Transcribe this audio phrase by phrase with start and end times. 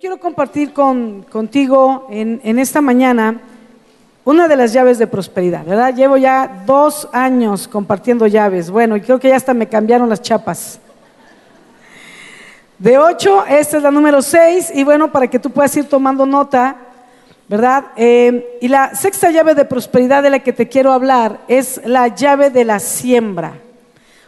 [0.00, 3.40] quiero compartir contigo en, en, esta mañana
[4.24, 5.94] una de las llaves de prosperidad, ¿verdad?
[5.94, 8.70] Llevo ya dos años compartiendo llaves.
[8.70, 10.80] Bueno, y creo que ya hasta me cambiaron las chapas.
[12.78, 16.26] De ocho, esta es la número seis, y bueno, para que tú puedas ir tomando
[16.26, 16.76] nota,
[17.48, 17.84] ¿verdad?
[17.96, 22.08] Eh, y la sexta llave de prosperidad de la que te quiero hablar es la
[22.08, 23.52] llave de la siembra.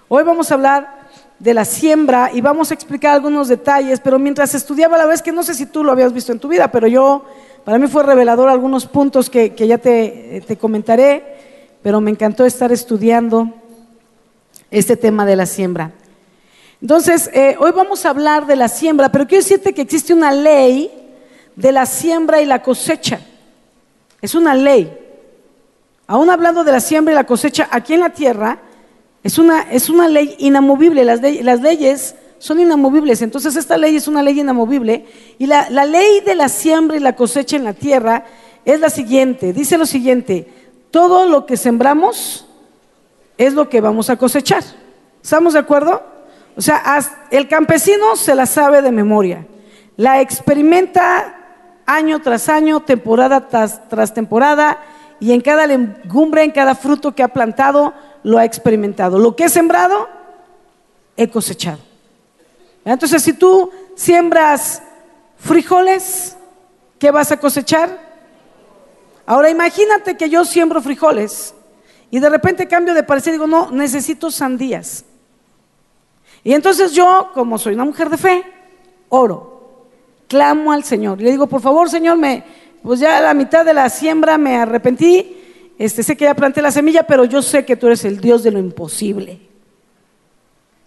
[0.09, 1.06] Hoy vamos a hablar
[1.39, 5.33] de la siembra y vamos a explicar algunos detalles, pero mientras estudiaba la vez que
[5.33, 7.25] no sé si tú lo habías visto en tu vida, pero yo,
[7.65, 12.73] para mí fue revelador algunos puntos que, ya te, te, comentaré, pero me encantó estar
[12.73, 13.53] estudiando
[14.71, 15.93] este tema de la siembra.
[16.81, 20.33] Entonces, eh, hoy vamos a hablar de la siembra, pero quiero decirte que existe una
[20.33, 20.91] ley
[21.55, 23.21] de la siembra y la cosecha.
[24.21, 24.97] Es una ley.
[26.07, 28.59] Aún hablando de la siembra y la cosecha aquí en la tierra,
[29.27, 34.23] es una, es una ley inamovible, las, leyes son inamovibles, entonces esta ley es una
[34.23, 35.05] ley inamovible.
[35.37, 38.25] Y la, la ley de la siembra y la cosecha en la tierra
[38.65, 40.49] es la siguiente, dice lo siguiente,
[40.93, 42.47] todo lo que sembramos
[43.37, 44.63] es lo que vamos a cosechar.
[45.21, 46.05] ¿Estamos de acuerdo?
[46.57, 47.01] O sea,
[47.33, 49.45] el campesino se la sabe de memoria,
[49.97, 51.35] la experimenta
[51.85, 54.79] año tras año, temporada tras, tras temporada,
[55.19, 57.93] y en cada legumbre, en cada fruto que ha plantado,
[58.27, 59.21] lo ha experimentado.
[59.21, 60.09] Lo que he sembrado,
[61.17, 61.79] he cosechado.
[62.85, 64.83] Entonces, si tú siembras
[65.39, 66.37] frijoles,
[66.99, 68.01] ¿qué vas a cosechar?
[69.27, 71.55] Ahora imagínate que yo siembro frijoles
[72.11, 75.05] y de repente cambio de parecer y digo, no, necesito sandías.
[76.43, 78.45] Y entonces yo, como soy una mujer de fe,
[79.09, 79.87] oro,
[80.27, 81.21] clamo al Señor.
[81.21, 82.43] Le digo, por favor, Señor, me,
[82.83, 85.46] pues ya a la mitad de la siembra me arrepentí,
[85.79, 88.43] este, sé que ya planté la semilla, pero yo sé que tú eres el Dios
[88.43, 89.41] de lo imposible.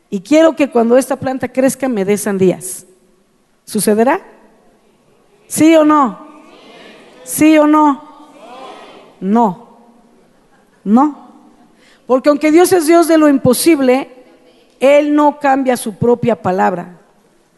[0.10, 2.86] Y quiero que cuando esta planta crezca me dé sandías.
[3.66, 4.22] ¿Sucederá?
[5.48, 6.28] ¿Sí o no?
[7.24, 8.04] ¿Sí o no?
[9.20, 9.78] No.
[10.84, 11.30] No.
[12.08, 14.10] Porque aunque Dios es Dios de lo imposible,
[14.80, 17.00] Él no cambia su propia palabra.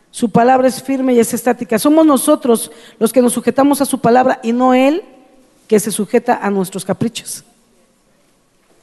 [0.10, 1.80] Su palabra es firme y es estática.
[1.80, 2.70] Somos nosotros
[3.00, 5.06] los que nos sujetamos a su palabra y no Él
[5.72, 7.46] que se sujeta a nuestros caprichos.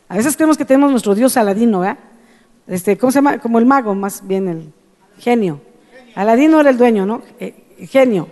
[0.09, 1.99] A veces creemos que tenemos nuestro Dios Aladino, ¿verdad?
[2.67, 3.39] Este, ¿Cómo se llama?
[3.41, 4.73] Como el mago, más bien el
[5.19, 5.61] genio.
[6.15, 7.21] Aladino era el dueño, ¿no?
[7.41, 8.27] Eh, genio.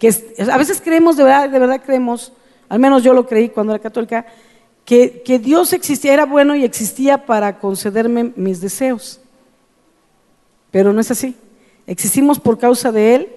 [0.00, 0.12] Que
[0.50, 2.32] a veces creemos, de verdad, de verdad creemos,
[2.68, 4.26] al menos yo lo creí cuando era católica,
[4.84, 9.20] que, que Dios existía, era bueno y existía para concederme mis deseos.
[10.72, 11.36] Pero no es así.
[11.86, 13.28] Existimos por causa de Él,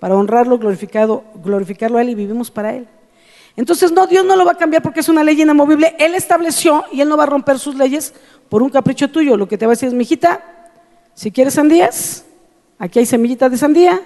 [0.00, 2.88] para honrarlo, glorificado, glorificarlo a Él y vivimos para Él.
[3.56, 5.94] Entonces, no, Dios no lo va a cambiar porque es una ley inamovible.
[5.98, 8.14] Él estableció y Él no va a romper sus leyes
[8.48, 9.36] por un capricho tuyo.
[9.36, 10.42] Lo que te va a decir es, mijita,
[11.14, 12.24] si quieres sandías,
[12.78, 14.00] aquí hay semillitas de sandía,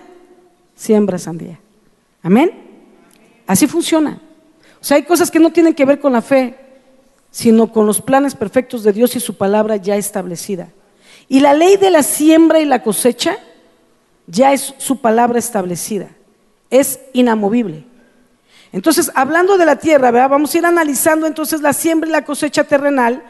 [0.75, 1.61] siembra sandía.
[2.23, 2.51] Amén.
[3.47, 4.21] Así funciona.
[4.81, 6.57] O sea, hay cosas que no tienen que ver con la fe,
[7.31, 10.69] sino con los planes perfectos de Dios y su palabra ya establecida.
[11.29, 13.39] Y la ley de la siembra y la cosecha
[14.27, 16.11] ya es su palabra establecida.
[16.71, 17.85] Es inamovible.
[18.75, 22.65] Entonces, hablando de la tierra, vamos a ir analizando entonces la siembra y la cosecha
[22.65, 23.23] terrenal,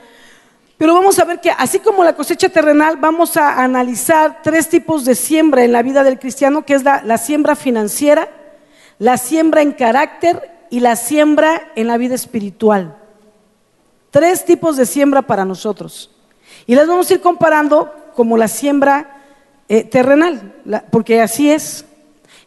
[0.78, 5.04] pero vamos a ver que así como la cosecha terrenal, vamos a analizar tres tipos
[5.04, 8.30] de siembra en la vida del cristiano, que es la, la siembra financiera,
[8.98, 12.96] la siembra en carácter y la siembra en la vida espiritual.
[14.10, 16.10] Tres tipos de siembra para nosotros.
[16.66, 19.18] Y las vamos a ir comparando como la siembra
[19.68, 20.54] eh, terrenal,
[20.90, 21.84] porque así es.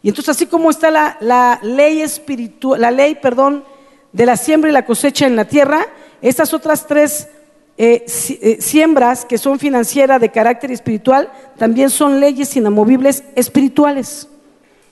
[0.02, 3.64] Y entonces así como está la, ley espiritual, la ley, perdón,
[4.12, 5.86] de la siembra y la cosecha en la tierra,
[6.22, 7.28] estas otras tres
[7.76, 14.28] eh, eh, siembras que son financieras de carácter espiritual, también son leyes inamovibles espirituales.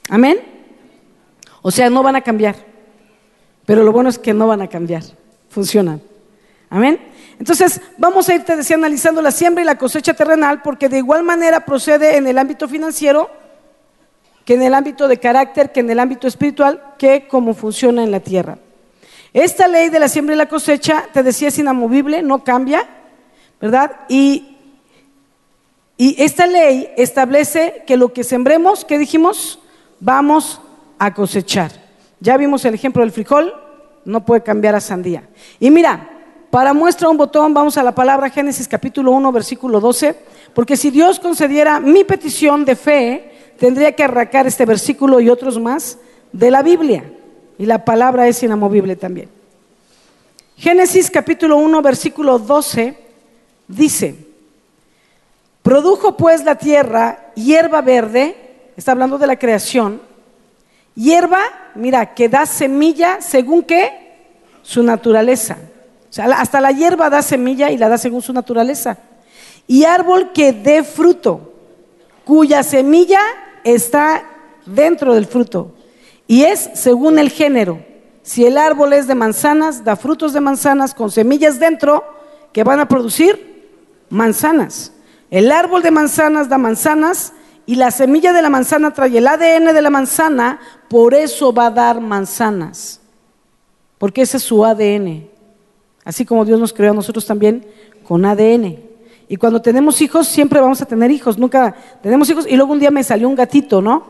[0.09, 0.41] Amén.
[1.63, 2.57] O sea, no van a cambiar.
[3.65, 5.03] Pero lo bueno es que no van a cambiar.
[5.49, 6.01] Funcionan.
[6.71, 7.01] Amén.
[7.39, 11.23] Entonces, vamos a irte decía, analizando la siembra y la cosecha terrenal, porque de igual
[11.23, 13.31] manera procede en el ámbito financiero
[14.47, 18.13] que en el ámbito de carácter, que en el ámbito espiritual, que como funciona en
[18.13, 18.59] la tierra.
[19.35, 22.87] Esta ley de la siembra y la cosecha, te decía, es inamovible, no cambia,
[23.61, 23.91] ¿verdad?
[24.09, 24.57] Y,
[25.97, 29.59] y esta ley establece que lo que sembremos, ¿qué dijimos?
[29.99, 30.61] Vamos
[31.01, 31.73] a cosechar.
[32.21, 33.53] Ya vimos el ejemplo del frijol,
[34.05, 35.29] no puede cambiar a sandía.
[35.59, 36.09] Y mira,
[36.53, 40.17] para muestra un botón, vamos a la palabra Génesis capítulo 1, versículo 12,
[40.55, 45.59] porque si Dios concediera mi petición de fe, tendría que arrancar este versículo y otros
[45.59, 45.99] más
[46.33, 47.05] de la Biblia.
[47.59, 49.29] Y la palabra es inamovible también.
[50.57, 52.97] Génesis capítulo 1, versículo 12
[53.69, 54.15] dice,
[55.63, 58.37] produjo pues la tierra hierba verde,
[58.77, 60.01] está hablando de la creación,
[60.97, 61.43] Hierba,
[61.75, 64.17] mira, que da semilla según qué?
[64.63, 65.59] Su naturaleza.
[66.09, 68.97] O sea, hasta la hierba da semilla y la da según su naturaleza.
[69.69, 71.53] Y árbol que dé fruto,
[72.25, 73.21] cuya semilla
[73.75, 74.25] está
[74.65, 75.75] dentro del fruto.
[76.27, 77.85] Y es según el género.
[78.23, 82.05] Si el árbol es de manzanas, da frutos de manzanas con semillas dentro
[82.53, 83.71] que van a producir
[84.09, 84.93] manzanas.
[85.31, 87.33] El árbol de manzanas da manzanas
[87.67, 91.67] y la semilla de la manzana trae el ADN de la manzana, por eso va
[91.67, 93.01] a dar manzanas.
[93.99, 95.29] Porque ese es su ADN.
[96.05, 97.67] Así como Dios nos creó a nosotros también
[98.07, 98.86] con ADN.
[99.29, 101.37] Y cuando tenemos hijos, siempre vamos a tener hijos.
[101.37, 102.47] Nunca tenemos hijos.
[102.49, 104.07] Y luego un día me salió un gatito, ¿no?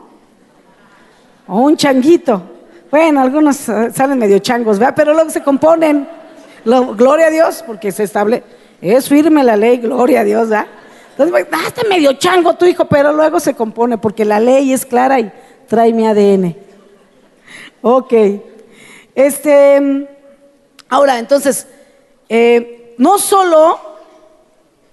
[1.47, 2.41] O un changuito.
[2.91, 4.93] Bueno, algunos eh, salen medio changos, ¿verdad?
[4.95, 6.07] Pero luego se componen.
[6.63, 8.43] gloria a Dios, porque se estable.
[8.81, 10.67] Es firme la ley, gloria a Dios, ¿verdad?
[11.17, 15.19] Entonces, ah, medio chango tu hijo, pero luego se compone porque la ley es clara
[15.19, 15.31] y
[15.67, 16.55] trae mi ADN.
[17.81, 18.13] Ok.
[19.15, 20.07] Este,
[20.89, 21.67] ahora, entonces,
[22.29, 23.79] eh, no solo,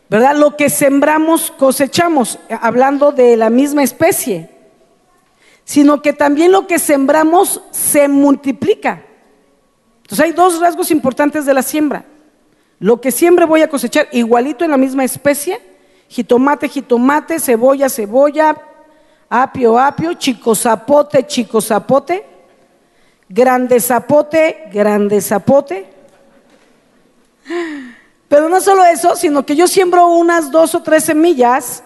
[0.08, 0.36] ¿verdad?
[0.36, 4.50] Lo que sembramos cosechamos, hablando de la misma especie,
[5.64, 9.02] sino que también lo que sembramos se multiplica.
[10.02, 12.04] Entonces hay dos rasgos importantes de la siembra.
[12.78, 15.74] Lo que siempre voy a cosechar igualito en la misma especie
[16.08, 18.56] jitomate, jitomate, cebolla, cebolla,
[19.28, 22.24] apio, apio, chico zapote, chico zapote,
[23.28, 25.86] grande zapote, grande zapote.
[28.28, 31.82] Pero no solo eso, sino que yo siembro unas dos o tres semillas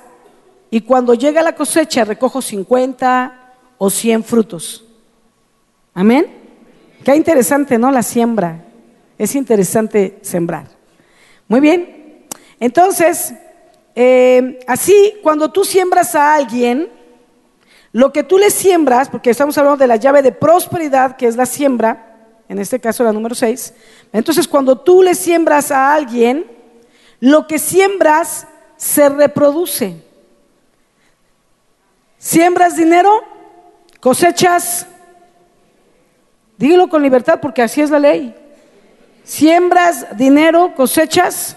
[0.70, 4.84] y cuando llega la cosecha recojo 50 o 100 frutos.
[5.94, 6.26] Amén.
[7.04, 7.90] Qué interesante, ¿no?
[7.90, 8.64] La siembra.
[9.16, 10.68] Es interesante sembrar.
[11.48, 12.26] Muy bien.
[12.60, 13.34] Entonces,
[13.94, 16.90] eh, así, cuando tú siembras a alguien,
[17.92, 21.36] lo que tú le siembras, porque estamos hablando de la llave de prosperidad, que es
[21.36, 22.07] la siembra,
[22.48, 23.74] en este caso la número 6,
[24.12, 26.46] entonces cuando tú le siembras a alguien,
[27.20, 28.46] lo que siembras
[28.76, 30.02] se reproduce.
[32.18, 33.22] Siembras dinero,
[34.00, 34.86] cosechas,
[36.56, 38.34] dígalo con libertad porque así es la ley.
[39.24, 41.56] Siembras dinero, cosechas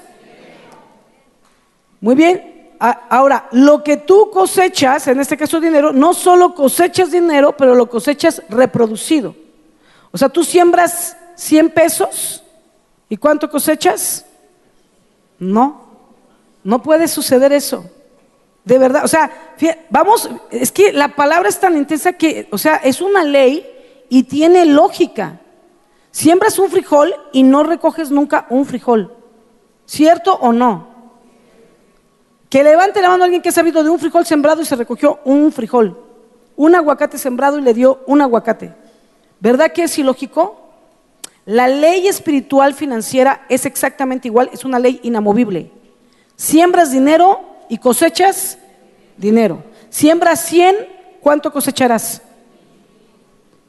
[2.01, 2.71] muy bien.
[2.79, 7.87] Ahora, lo que tú cosechas, en este caso dinero, no solo cosechas dinero, pero lo
[7.87, 9.35] cosechas reproducido.
[10.11, 12.43] O sea, tú siembras 100 pesos
[13.09, 14.25] y ¿cuánto cosechas?
[15.39, 15.81] No,
[16.63, 17.85] no puede suceder eso.
[18.63, 19.31] De verdad, o sea,
[19.89, 23.65] vamos, es que la palabra es tan intensa que, o sea, es una ley
[24.09, 25.39] y tiene lógica.
[26.11, 29.15] Siembras un frijol y no recoges nunca un frijol.
[29.85, 30.89] ¿Cierto o no?
[32.49, 34.75] Que levante la mano a alguien que ha sabido de un frijol sembrado y se
[34.75, 35.97] recogió un frijol.
[36.55, 38.73] Un aguacate sembrado y le dio un aguacate.
[39.41, 40.57] ¿Verdad que es ilógico?
[41.45, 45.69] La ley espiritual financiera es exactamente igual, es una ley inamovible.
[46.37, 48.57] Siembras dinero y cosechas
[49.17, 49.61] dinero.
[49.89, 50.75] Siembras 100,
[51.19, 52.21] ¿cuánto cosecharás?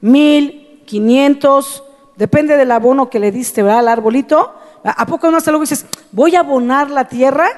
[0.01, 1.83] Mil, quinientos,
[2.17, 3.63] depende del abono que le diste.
[3.63, 4.55] Al arbolito.
[4.85, 7.49] ¿A poco no hasta luego dices, voy a abonar la tierra?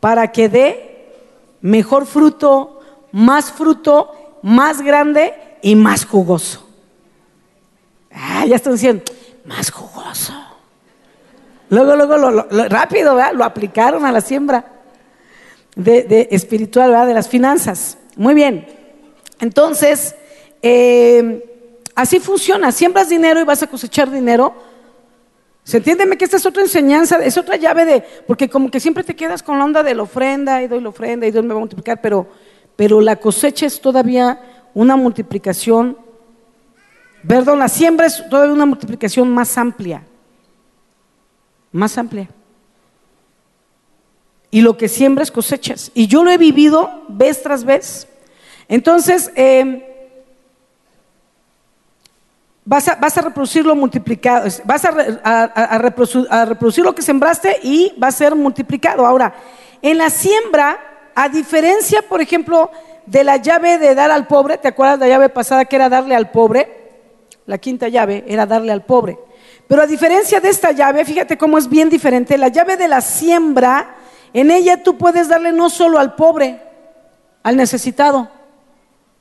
[0.00, 1.12] para que dé
[1.60, 2.80] mejor fruto,
[3.12, 6.65] más fruto, más grande y más jugoso.
[8.16, 9.04] Ah, ya están diciendo,
[9.44, 10.32] más jugoso.
[11.68, 13.34] Luego, luego, rápido, ¿verdad?
[13.34, 14.64] Lo aplicaron a la siembra
[15.74, 17.06] de, espiritual, ¿verdad?
[17.06, 17.98] De las finanzas.
[18.16, 18.66] Muy bien.
[19.40, 20.14] Entonces,
[20.62, 21.44] eh,
[21.94, 22.72] así funciona.
[22.72, 24.54] Siembras dinero y vas a cosechar dinero
[25.66, 29.02] ¿Se entiende que esta es otra enseñanza, es otra llave de, porque como que siempre
[29.02, 31.52] te quedas con la onda de la ofrenda y doy la ofrenda y Dios me
[31.52, 32.28] va a multiplicar, pero,
[32.76, 35.98] pero la cosecha es todavía una multiplicación,
[37.26, 40.02] perdón, la siembra es todavía una multiplicación más amplia,
[41.72, 42.28] más amplia.
[44.50, 45.90] Y lo que siembras cosechas.
[45.92, 48.08] Y yo lo he vivido vez tras vez.
[48.68, 49.96] Entonces, eh,
[52.66, 58.34] vas a, reproducir lo multiplicado, vas a, reproducir, lo que sembraste y va a ser
[58.34, 59.06] multiplicado.
[59.06, 59.34] Ahora,
[59.80, 60.78] en la siembra,
[61.14, 62.70] a diferencia, por ejemplo,
[63.06, 65.88] de la llave de dar al pobre, ¿te acuerdas de la llave pasada que era
[65.88, 66.85] darle al pobre?
[67.46, 69.18] La quinta llave era darle al pobre.
[69.66, 72.38] Pero a diferencia de esta llave, fíjate cómo es bien diferente.
[72.38, 73.96] La llave de la siembra,
[74.32, 76.60] en ella tú puedes darle no solo al pobre,
[77.42, 78.28] al necesitado,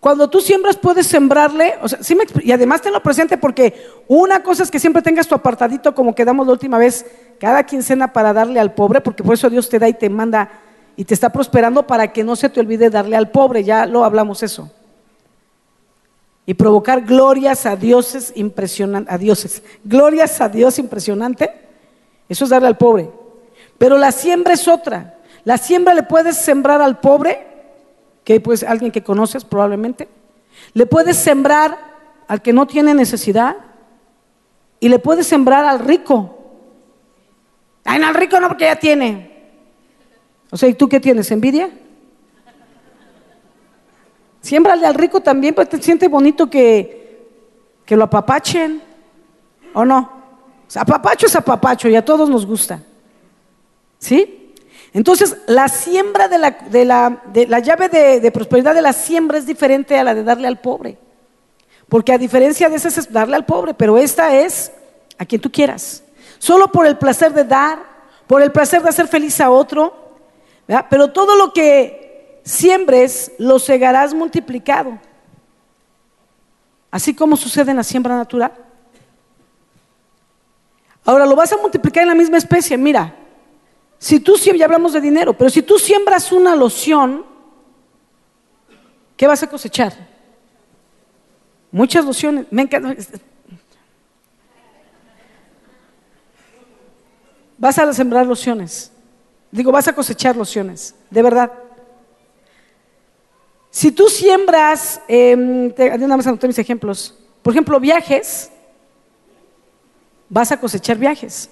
[0.05, 1.97] cuando tú siembras puedes sembrarle, o sea,
[2.43, 3.73] y además tenlo presente porque
[4.07, 7.07] una cosa es que siempre tengas tu apartadito como quedamos la última vez,
[7.39, 10.47] cada quincena para darle al pobre, porque por eso Dios te da y te manda
[10.95, 14.05] y te está prosperando para que no se te olvide darle al pobre, ya lo
[14.05, 14.71] hablamos eso.
[16.45, 21.51] Y provocar glorias a dioses impresionantes, a dioses, glorias a Dios impresionante,
[22.29, 23.09] eso es darle al pobre.
[23.77, 25.19] Pero la siembra es otra.
[25.43, 27.47] La siembra le puedes sembrar al pobre,
[28.23, 30.07] que pues alguien que conoces probablemente.
[30.73, 31.77] Le puedes sembrar
[32.27, 33.57] al que no tiene necesidad
[34.79, 36.37] y le puedes sembrar al rico.
[37.83, 39.35] Ay, al rico no, porque ya tiene.
[40.49, 41.29] O sea, ¿y tú qué tienes?
[41.31, 41.69] ¿Envidia?
[44.45, 47.31] Siémbrale al rico también, pues te siente bonito que,
[47.83, 48.79] que lo apapachen,
[49.73, 50.11] ¿o no?
[50.75, 52.79] Apapacho es apapacho y a todos nos gusta.
[53.97, 54.53] ¿Sí?
[54.93, 58.93] Entonces, la siembra de la, de la, de la llave de, de, prosperidad de la
[58.93, 60.99] siembra es diferente a la de darle al pobre.
[61.89, 64.71] Porque a diferencia de esas es darle al pobre, pero esta es
[65.17, 66.03] a quien tú quieras.
[66.37, 67.79] Solo por el placer de dar,
[68.27, 69.91] por el placer de hacer feliz a otro.
[70.67, 70.85] ¿verdad?
[70.87, 72.04] Pero todo lo que
[72.45, 74.97] siembres, lo segarás multiplicado.
[76.91, 78.53] Así como sucede en la siembra natural.
[81.03, 82.77] Ahora lo vas a multiplicar en la misma especie.
[82.77, 83.13] Mira,
[83.97, 87.25] si tú siembras, ya hablamos de dinero, pero si tú siembras una loción,
[89.17, 89.93] ¿qué vas a cosechar?
[91.71, 92.45] Muchas lociones.
[92.51, 92.95] Me encanta.
[97.57, 98.91] Vas a sembrar lociones.
[99.51, 101.51] Digo, vas a cosechar lociones, de verdad.
[103.75, 108.49] Si tú siembras, eh, nada más anoté mis ejemplos, por ejemplo, viajes,
[110.29, 111.49] vas a cosechar viajes.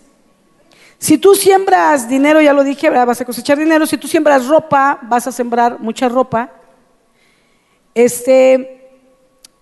[0.98, 3.86] Si tú siembras dinero, ya lo dije, vas a cosechar dinero.
[3.86, 6.50] Si tú siembras ropa, vas a sembrar mucha ropa.
[7.94, 8.90] Este,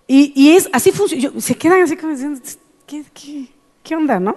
[0.06, 1.40] y, es así funciona.
[1.40, 2.40] Se quedan así como diciendo,
[2.86, 3.04] ¿qué,
[3.82, 4.36] qué onda, no?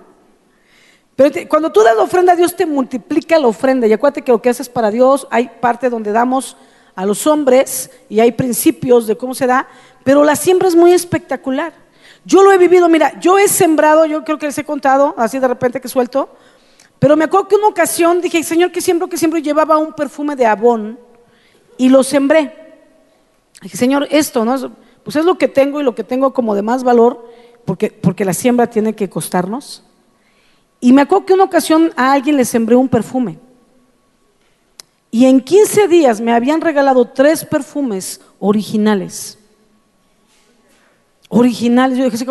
[1.15, 3.85] Pero cuando tú das la ofrenda, Dios te multiplica la ofrenda.
[3.85, 6.57] Y acuérdate que lo que haces para Dios, hay parte donde damos
[6.95, 9.67] a los hombres y hay principios de cómo se da,
[10.03, 11.73] pero la siembra es muy espectacular.
[12.23, 15.37] Yo lo he vivido, mira, yo he sembrado, yo creo que les he contado, así
[15.37, 16.29] de repente que suelto,
[16.99, 20.35] pero me acuerdo que una ocasión dije, Señor, que siembro, que siempre llevaba un perfume
[20.35, 20.97] de abón
[21.77, 22.55] y lo sembré.
[23.61, 24.73] Dije, Señor, esto, ¿no?
[25.03, 27.29] Pues es lo que tengo y lo que tengo como de más valor,
[27.65, 29.83] porque, porque la siembra tiene que costarnos.
[30.79, 33.37] Y me acuerdo que una ocasión a alguien le sembré un perfume.
[35.15, 39.39] Y en 15 días me habían regalado tres perfumes originales.
[41.29, 41.97] Originales.
[41.97, 42.25] Yo dije,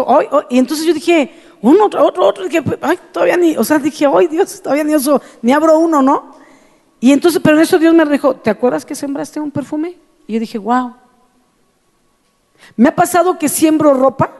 [0.51, 2.45] y entonces yo dije, uno, otro, otro, otro.
[2.45, 6.03] Dije, ay, todavía ni, o sea, dije, ay Dios, todavía ni eso, ni abro uno,
[6.03, 6.37] ¿no?
[7.01, 9.97] Y entonces, pero en eso Dios me dijo, ¿te acuerdas que sembraste un perfume?
[10.27, 10.95] Y yo dije, wow.
[12.77, 14.31] Me ha pasado que siembro ropa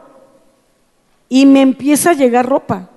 [1.31, 2.91] y me empieza a llegar ropa.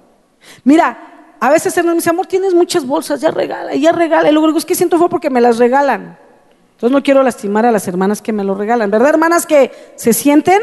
[0.66, 4.30] Mira, a veces me dice, amor, tienes muchas bolsas, ya regala, ya regala.
[4.30, 6.18] Y luego digo, es que siento fue porque me las regalan.
[6.72, 8.92] Entonces no quiero lastimar a las hermanas que me lo regalan.
[8.92, 10.62] ¿Verdad, hermanas que se sienten?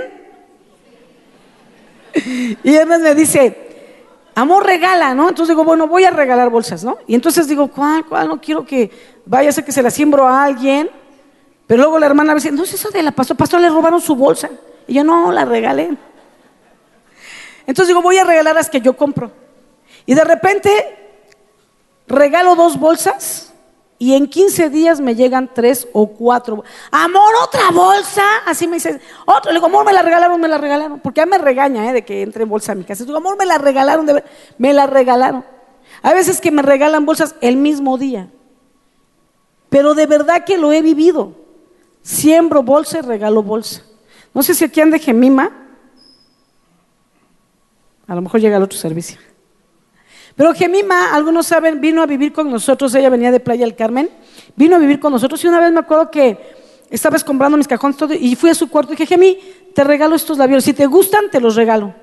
[2.64, 3.64] y él me dice,
[4.34, 5.28] amor, regala, ¿no?
[5.28, 6.98] Entonces digo, bueno, voy a regalar bolsas, ¿no?
[7.06, 8.28] Y entonces digo, ¿cuál, cuál?
[8.28, 8.90] No quiero que
[9.26, 10.90] vaya a ser que se la siembro a alguien.
[11.66, 14.14] Pero luego la hermana me dice, no, eso de la pastor, pastor le robaron su
[14.14, 14.50] bolsa.
[14.86, 15.96] Y yo, no, la regalé.
[17.66, 19.43] Entonces digo, voy a regalar las que yo compro.
[20.06, 20.70] Y de repente
[22.06, 23.54] regalo dos bolsas
[23.98, 26.64] y en 15 días me llegan tres o cuatro.
[26.90, 28.22] Amor, otra bolsa.
[28.46, 29.50] Así me dice, otro.
[29.50, 31.00] Le digo, amor, me la regalaron, me la regalaron.
[31.00, 31.92] Porque ya me regaña ¿eh?
[31.92, 33.04] de que entre en bolsa a mi casa.
[33.04, 34.06] Le amor, me la regalaron,
[34.58, 35.44] me la regalaron.
[36.02, 38.28] Hay veces que me regalan bolsas el mismo día.
[39.70, 41.32] Pero de verdad que lo he vivido.
[42.02, 43.82] Siembro bolsa y regalo bolsa.
[44.34, 45.50] No sé si aquí ande Gemima.
[48.06, 49.18] A lo mejor llega al otro servicio.
[50.36, 54.10] Pero Gemima, algunos saben, vino a vivir con nosotros, ella venía de Playa del Carmen,
[54.56, 56.38] vino a vivir con nosotros y una vez me acuerdo que
[56.90, 59.38] estaba comprando mis cajones todo, y fui a su cuarto y dije, Gemi,
[59.74, 61.94] te regalo estos labiales, si te gustan, te los regalo.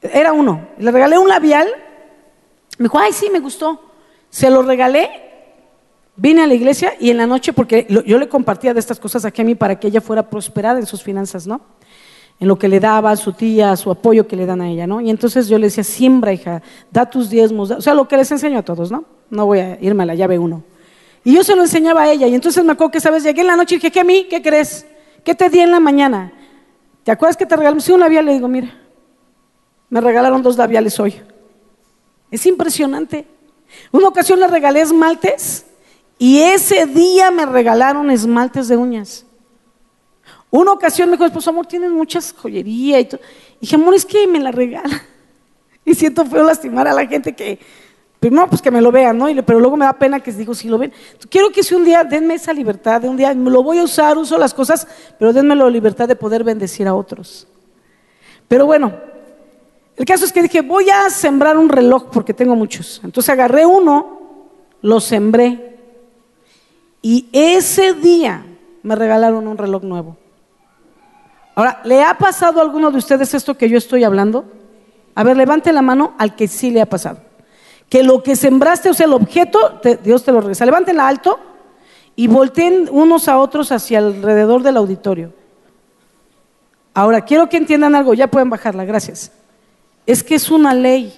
[0.00, 1.68] Era uno, le regalé un labial,
[2.78, 3.80] me dijo, ay, sí, me gustó.
[4.30, 5.10] Se lo regalé,
[6.16, 9.24] vine a la iglesia y en la noche, porque yo le compartía de estas cosas
[9.24, 11.60] a Gemi para que ella fuera prosperada en sus finanzas, ¿no?
[12.40, 14.86] En lo que le daba a su tía, su apoyo que le dan a ella,
[14.86, 15.00] ¿no?
[15.00, 18.30] Y entonces yo le decía, siembra, hija, da tus diezmos, o sea, lo que les
[18.30, 19.04] enseño a todos, ¿no?
[19.30, 20.62] No voy a irme a la llave uno.
[21.24, 23.24] Y yo se lo enseñaba a ella, y entonces me acuerdo que, ¿sabes?
[23.24, 24.26] Llegué en la noche y dije, ¿qué a mí?
[24.30, 24.86] ¿Qué crees?
[25.24, 26.32] ¿Qué te di en la mañana?
[27.02, 27.80] ¿Te acuerdas que te regalaron?
[27.80, 28.72] Sí, un labial, le digo, mira,
[29.90, 31.20] me regalaron dos labiales hoy.
[32.30, 33.26] Es impresionante.
[33.90, 35.66] Una ocasión le regalé esmaltes
[36.18, 39.24] y ese día me regalaron esmaltes de uñas.
[40.50, 43.20] Una ocasión me dijo, pues amor, tienes muchas joyería y todo.
[43.56, 45.02] Y dije, amor, es que me la regala.
[45.84, 47.58] Y siento feo lastimar a la gente que,
[48.20, 49.26] primero pues que me lo vean, ¿no?
[49.42, 50.92] pero luego me da pena que digo, si lo ven.
[51.30, 54.18] Quiero que si un día denme esa libertad, de un día lo voy a usar,
[54.18, 54.86] uso las cosas,
[55.18, 57.46] pero denme la libertad de poder bendecir a otros.
[58.48, 58.92] Pero bueno,
[59.96, 63.00] el caso es que dije, voy a sembrar un reloj porque tengo muchos.
[63.02, 64.20] Entonces agarré uno,
[64.82, 65.78] lo sembré.
[67.00, 68.44] Y ese día
[68.82, 70.16] me regalaron un reloj nuevo.
[71.58, 74.44] Ahora, ¿le ha pasado a alguno de ustedes esto que yo estoy hablando?
[75.16, 77.18] A ver, levante la mano al que sí le ha pasado.
[77.88, 80.64] Que lo que sembraste, o sea, el objeto, Dios te lo regresa.
[80.64, 81.40] Levántenla alto
[82.14, 85.32] y volteen unos a otros hacia alrededor del auditorio.
[86.94, 89.32] Ahora, quiero que entiendan algo, ya pueden bajarla, gracias.
[90.06, 91.12] Es que es una ley.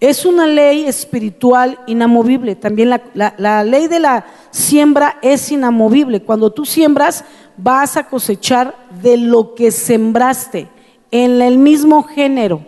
[0.00, 2.56] Es una ley espiritual inamovible.
[2.56, 6.22] También la, la ley de la siembra es inamovible.
[6.22, 7.22] Cuando tú siembras,
[7.56, 10.68] vas a cosechar de lo que sembraste
[11.10, 12.64] en el mismo género.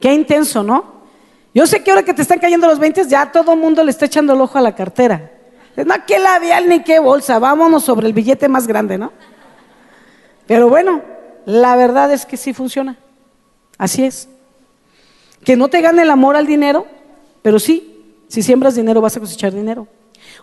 [0.00, 0.94] Qué intenso, ¿no?
[1.54, 3.90] Yo sé que ahora que te están cayendo los 20, ya todo el mundo le
[3.90, 5.30] está echando el ojo a la cartera.
[5.76, 9.12] No, qué labial ni qué bolsa, vámonos sobre el billete más grande, ¿no?
[10.46, 11.02] Pero bueno,
[11.46, 12.96] la verdad es que sí funciona.
[13.78, 14.28] Así es.
[15.44, 16.86] Que no te gane el amor al dinero,
[17.42, 19.86] pero sí, si siembras dinero vas a cosechar dinero.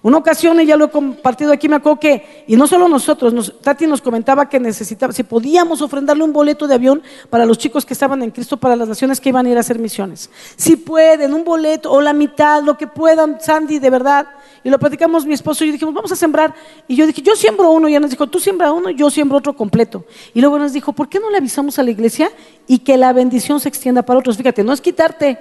[0.03, 3.53] Una ocasión, y ya lo he compartido aquí, me acuerdo que, y no solo nosotros,
[3.61, 7.85] Tati nos comentaba que necesitaba, si podíamos ofrendarle un boleto de avión para los chicos
[7.85, 10.31] que estaban en Cristo, para las naciones que iban a ir a hacer misiones.
[10.55, 14.27] Si pueden, un boleto o la mitad, lo que puedan, Sandy, de verdad.
[14.63, 16.55] Y lo platicamos mi esposo y yo dijimos, vamos a sembrar.
[16.87, 17.87] Y yo dije, yo siembro uno.
[17.87, 20.05] Y ella nos dijo, tú siembra uno, yo siembro otro completo.
[20.33, 22.31] Y luego nos dijo, ¿por qué no le avisamos a la iglesia
[22.67, 24.37] y que la bendición se extienda para otros?
[24.37, 25.37] Fíjate, no es quitarte,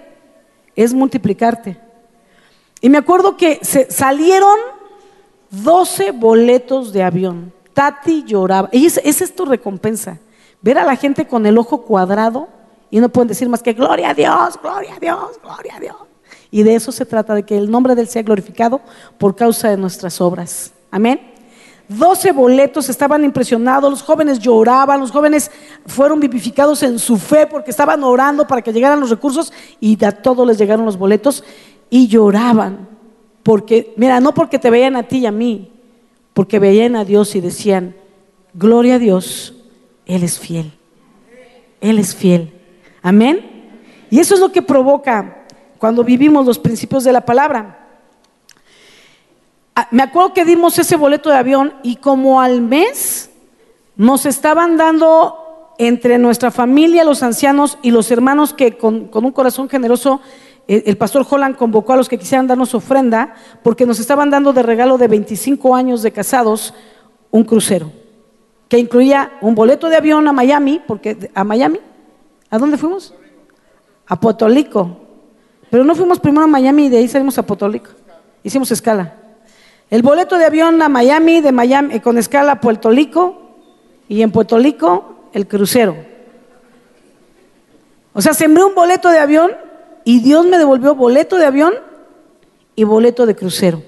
[0.77, 1.90] es multiplicarte.
[2.81, 3.61] Y me acuerdo que
[3.91, 4.59] salieron
[5.51, 7.53] 12 boletos de avión.
[7.75, 8.69] Tati lloraba.
[8.73, 10.19] Y esa es tu recompensa.
[10.63, 12.49] Ver a la gente con el ojo cuadrado
[12.91, 15.97] y no pueden decir más que gloria a Dios, gloria a Dios, gloria a Dios.
[16.51, 18.81] Y de eso se trata, de que el nombre del sea glorificado
[19.19, 20.73] por causa de nuestras obras.
[20.91, 21.21] Amén.
[21.89, 25.51] 12 boletos, estaban impresionados, los jóvenes lloraban, los jóvenes
[25.87, 30.13] fueron vivificados en su fe porque estaban orando para que llegaran los recursos y a
[30.13, 31.43] todos les llegaron los boletos
[31.91, 32.89] y lloraban.
[33.43, 35.73] Porque, mira, no porque te veían a ti y a mí,
[36.33, 37.97] porque veían a Dios y decían,
[38.55, 39.55] gloria a Dios,
[40.07, 40.73] Él es fiel.
[41.81, 42.53] Él es fiel.
[43.03, 43.51] Amén.
[44.11, 45.45] Y eso es lo que provoca
[45.79, 47.89] cuando vivimos los principios de la palabra.
[49.75, 53.31] Ah, me acuerdo que dimos ese boleto de avión y como al mes
[53.97, 59.33] nos estaban dando entre nuestra familia, los ancianos y los hermanos que con, con un
[59.33, 60.21] corazón generoso
[60.77, 64.63] el pastor Holland convocó a los que quisieran darnos ofrenda porque nos estaban dando de
[64.63, 66.75] regalo de 25 años de casados
[67.31, 67.91] un crucero
[68.71, 71.81] que incluía un boleto de avión a Miami, porque a Miami,
[72.51, 73.13] ¿a dónde fuimos?
[74.07, 74.97] A Puerto Rico.
[75.71, 77.91] Pero no fuimos primero a Miami y de ahí salimos a Puerto Rico.
[78.45, 79.17] Hicimos escala.
[79.91, 83.57] El boleto de avión a Miami, de Miami con escala a Puerto Rico
[84.09, 85.97] y en Puerto Rico el crucero.
[88.13, 89.51] O sea, sembré un boleto de avión
[90.05, 91.75] y Dios me devolvió boleto de avión
[92.75, 93.83] y boleto de crucero.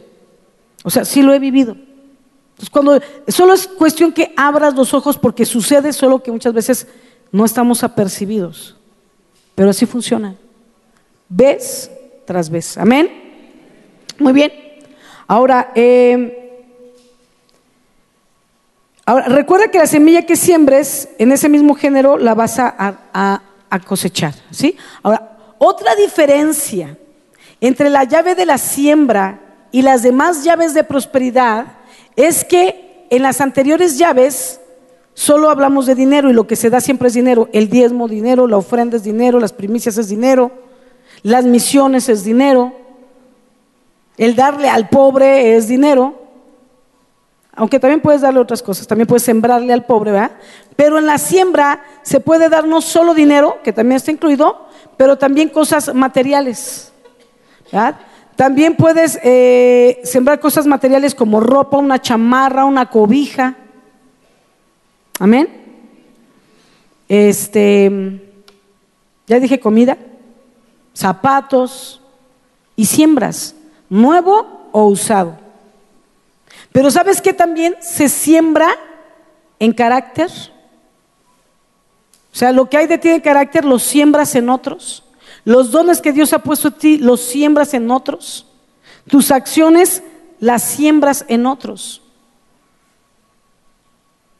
[0.85, 1.73] O sea, sí lo he vivido.
[1.73, 6.87] Entonces, cuando solo es cuestión que abras los ojos porque sucede solo que muchas veces
[7.31, 8.77] no estamos apercibidos.
[9.55, 10.35] Pero así funciona.
[11.29, 11.91] Ves
[12.27, 12.77] tras vez.
[12.77, 13.11] Amén.
[14.19, 14.53] Muy bien.
[15.27, 16.67] Ahora, eh,
[19.07, 23.81] ahora, recuerda que la semilla que siembres en ese mismo género la vas a, a
[23.81, 24.35] cosechar.
[24.51, 24.77] ¿sí?
[25.03, 25.32] Ahora,
[25.65, 26.99] otra diferencia
[27.61, 29.39] entre la llave de la siembra
[29.71, 31.67] y las demás llaves de prosperidad
[32.17, 34.61] es que en las anteriores llaves
[35.15, 37.49] solo hablamos de dinero y lo que se da siempre es dinero.
[37.53, 40.51] El diezmo dinero, la ofrenda es dinero, las primicias es dinero,
[41.23, 42.73] las misiones es dinero,
[44.17, 46.22] el darle al pobre es dinero.
[47.55, 50.33] Aunque también puedes darle otras cosas, también puedes sembrarle al pobre, ¿verdad?
[50.75, 55.19] Pero en la siembra se puede dar no solo dinero, que también está incluido, pero
[55.19, 56.93] también cosas materiales.
[58.37, 63.55] También puedes eh, sembrar cosas materiales como ropa, una chamarra, una cobija.
[65.19, 65.49] Amén.
[67.09, 68.23] Este,
[69.27, 69.99] ya dije comida,
[70.95, 72.01] zapatos
[72.77, 73.55] y siembras,
[73.91, 75.42] nuevo o usado.
[76.73, 78.69] Pero ¿sabes qué también se siembra
[79.59, 80.31] en carácter?
[82.33, 85.05] O sea, lo que hay de ti de carácter lo siembras en otros.
[85.45, 88.47] Los dones que Dios ha puesto en ti los siembras en otros.
[89.09, 90.03] Tus acciones
[90.41, 92.01] las siembras en otros.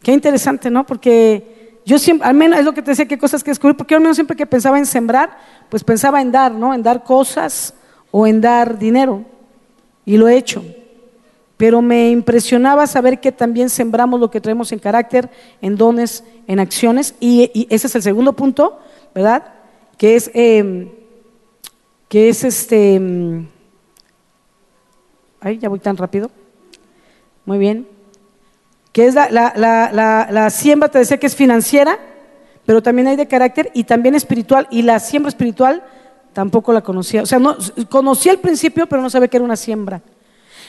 [0.03, 0.87] Qué interesante, ¿no?
[0.87, 3.93] Porque yo siempre, al menos es lo que te decía, qué cosas que descubrir, porque
[3.93, 5.37] yo al menos siempre que pensaba en sembrar,
[5.69, 6.73] pues pensaba en dar, ¿no?
[6.73, 7.75] En dar cosas
[8.11, 9.25] o en dar dinero.
[10.05, 10.65] Y lo he hecho.
[11.63, 16.59] Pero me impresionaba saber que también sembramos lo que traemos en carácter, en dones, en
[16.59, 18.81] acciones, y, ese es el segundo punto,
[19.15, 19.45] ¿verdad?
[19.97, 20.91] Que es, em,
[22.09, 23.47] que es este, em,
[25.41, 26.33] ay, ya voy tan rápido,
[27.45, 27.87] muy bien,
[28.91, 31.97] que es la, la siembra, te decía que es financiera,
[32.67, 35.85] pero también hay de carácter y también espiritual, y la siembra espiritual
[36.33, 37.57] tampoco la conocía, o sea, no,
[37.89, 40.03] conocía al principio, pero no sabía que era una siembra.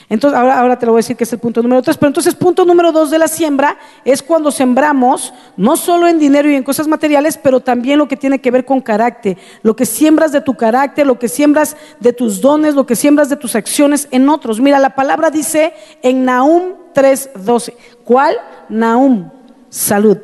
[0.08, 1.96] Entonces, ahora, ahora te lo voy a decir que es el punto número tres.
[1.96, 6.50] Pero entonces, punto número dos de la siembra es cuando sembramos, no solo en dinero
[6.50, 9.38] y en cosas materiales, pero también lo que tiene que ver con carácter.
[9.62, 13.28] Lo que siembras de tu carácter, lo que siembras de tus dones, lo que siembras
[13.28, 14.60] de tus acciones en otros.
[14.60, 17.74] Mira, la palabra dice en Nahum 3:12.
[18.04, 18.36] ¿Cuál?
[18.68, 19.30] Nahum,
[19.68, 20.18] salud.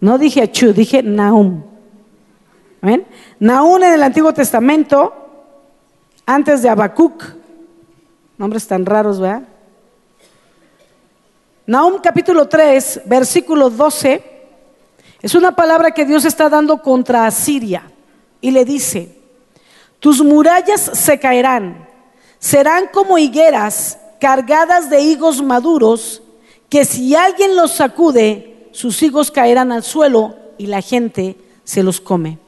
[0.00, 1.62] No dije Achu, dije Nahum.
[2.80, 3.06] ¿Ven?
[3.40, 5.14] En el Antiguo Testamento,
[6.26, 7.22] antes de Habacuc
[8.42, 9.44] Nombres tan raros, ¿verdad?
[11.64, 14.20] Nahum capítulo 3, versículo 12,
[15.22, 17.88] es una palabra que Dios está dando contra Asiria
[18.40, 19.16] y le dice,
[20.00, 21.88] tus murallas se caerán,
[22.40, 26.20] serán como higueras cargadas de higos maduros,
[26.68, 32.00] que si alguien los sacude, sus higos caerán al suelo y la gente se los
[32.00, 32.40] come.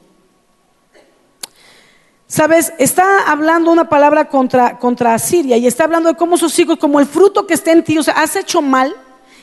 [2.27, 6.77] Sabes, está hablando una palabra contra, contra Asiria y está hablando de cómo sus hijos,
[6.77, 8.95] como el fruto que está en ti, o sea, has hecho mal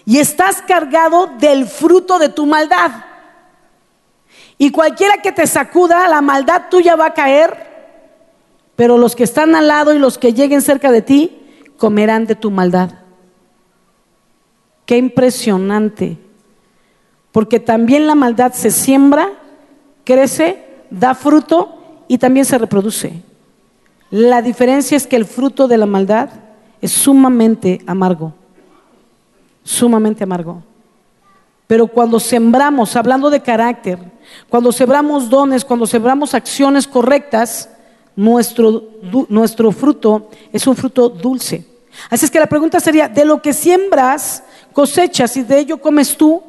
[0.05, 2.90] y estás cargado del fruto de tu maldad.
[4.59, 7.71] Y cualquiera que te sacuda, la maldad tuya va a caer,
[8.75, 11.40] pero los que están al lado y los que lleguen cerca de ti
[11.77, 12.90] comerán de tu maldad.
[14.87, 16.18] Qué impresionante.
[17.31, 19.31] Porque también la maldad se siembra,
[20.05, 21.82] crece, da fruto
[22.12, 23.22] y también se reproduce.
[24.11, 26.29] La diferencia es que el fruto de la maldad
[26.83, 28.35] es sumamente amargo,
[29.64, 30.62] sumamente amargo.
[31.66, 33.98] Pero cuando sembramos, hablando de carácter,
[34.51, 37.70] cuando sembramos dones, cuando sembramos acciones correctas,
[38.14, 38.90] nuestro,
[39.31, 41.64] nuestro fruto es un fruto dulce.
[42.11, 44.44] Así es que la pregunta sería, de lo que siembras,
[44.75, 46.42] cosechas y de ello comes tú,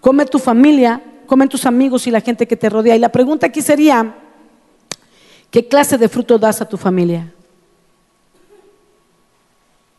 [0.00, 2.96] come tu familia, comen tus amigos y la gente que te rodea.
[2.96, 4.14] Y la pregunta aquí sería,
[5.50, 7.32] ¿Qué clase de fruto das a tu familia?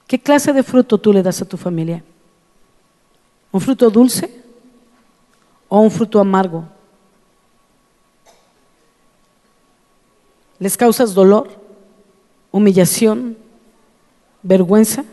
[0.07, 2.03] ¿Qué clase de fruto tú le das a tu familia?
[3.51, 4.43] ¿Un fruto dulce
[5.67, 6.63] o un fruto amargo?
[10.57, 11.49] ¿Les causas dolor,
[12.51, 13.37] humillación,
[14.41, 15.03] vergüenza?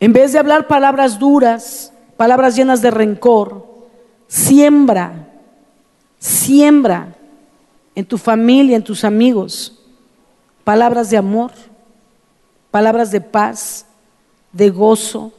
[0.00, 3.66] En vez de hablar palabras duras, palabras llenas de rencor,
[4.28, 5.30] siembra,
[6.18, 7.15] siembra
[7.96, 9.80] en tu familia, en tus amigos,
[10.62, 11.50] palabras de amor,
[12.70, 13.86] palabras de paz,
[14.52, 15.32] de gozo,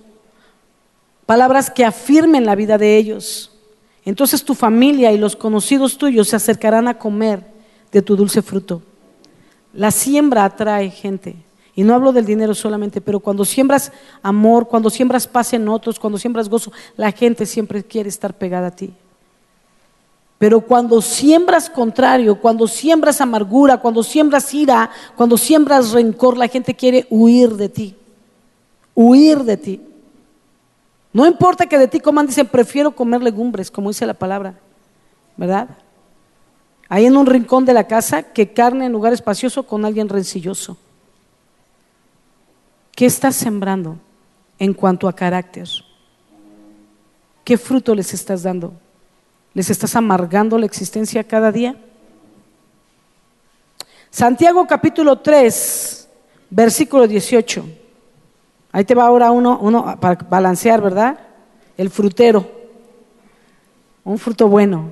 [1.25, 3.51] palabras que afirmen la vida de ellos.
[4.03, 7.45] Entonces tu familia y los conocidos tuyos se acercarán a comer
[7.91, 8.81] de tu dulce fruto.
[9.71, 11.35] La siembra atrae gente.
[11.75, 13.91] Y no hablo del dinero solamente, pero cuando siembras
[14.23, 18.67] amor, cuando siembras paz en otros, cuando siembras gozo, la gente siempre quiere estar pegada
[18.67, 18.95] a ti.
[20.37, 26.75] Pero cuando siembras contrario, cuando siembras amargura, cuando siembras ira, cuando siembras rencor, la gente
[26.75, 27.95] quiere huir de ti.
[28.93, 29.81] Huir de ti.
[31.11, 34.59] No importa que de ti coman, dicen, prefiero comer legumbres, como dice la palabra.
[35.35, 35.69] ¿Verdad?
[36.89, 40.77] Ahí en un rincón de la casa que carne en lugar espacioso con alguien rencilloso.
[42.91, 43.97] ¿Qué estás sembrando
[44.59, 45.67] en cuanto a carácter?
[47.43, 48.73] ¿Qué fruto les estás dando?
[49.57, 51.75] ¿Les estás amargando la existencia cada día?
[54.11, 56.07] Santiago capítulo 3,
[56.51, 57.65] versículo 18.
[58.71, 61.17] Ahí te va ahora uno, uno para balancear, ¿verdad?
[61.75, 62.47] El frutero.
[64.03, 64.91] Un fruto bueno.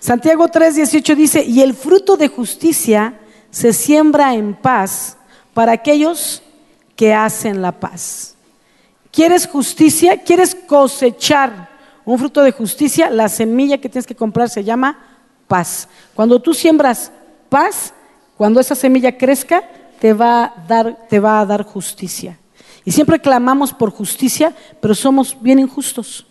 [0.00, 3.18] Santiago 3, 18 dice, y el fruto de justicia
[3.50, 5.16] se siembra en paz
[5.54, 6.42] para aquellos
[6.94, 8.34] que hacen la paz.
[9.10, 10.22] ¿Quieres justicia?
[10.22, 11.73] ¿Quieres cosechar
[12.04, 14.98] un fruto de justicia, la semilla que tienes que comprar se llama
[15.48, 15.88] paz.
[16.14, 17.10] Cuando tú siembras
[17.48, 17.94] paz,
[18.36, 19.62] cuando esa semilla crezca,
[20.00, 22.38] te va a dar, te va a dar justicia.
[22.84, 26.26] Y siempre clamamos por justicia, pero somos bien injustos.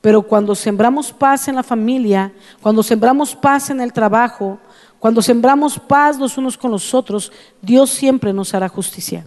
[0.00, 4.58] Pero cuando sembramos paz en la familia, cuando sembramos paz en el trabajo,
[4.98, 9.26] cuando sembramos paz los unos con los otros, Dios siempre nos hará justicia.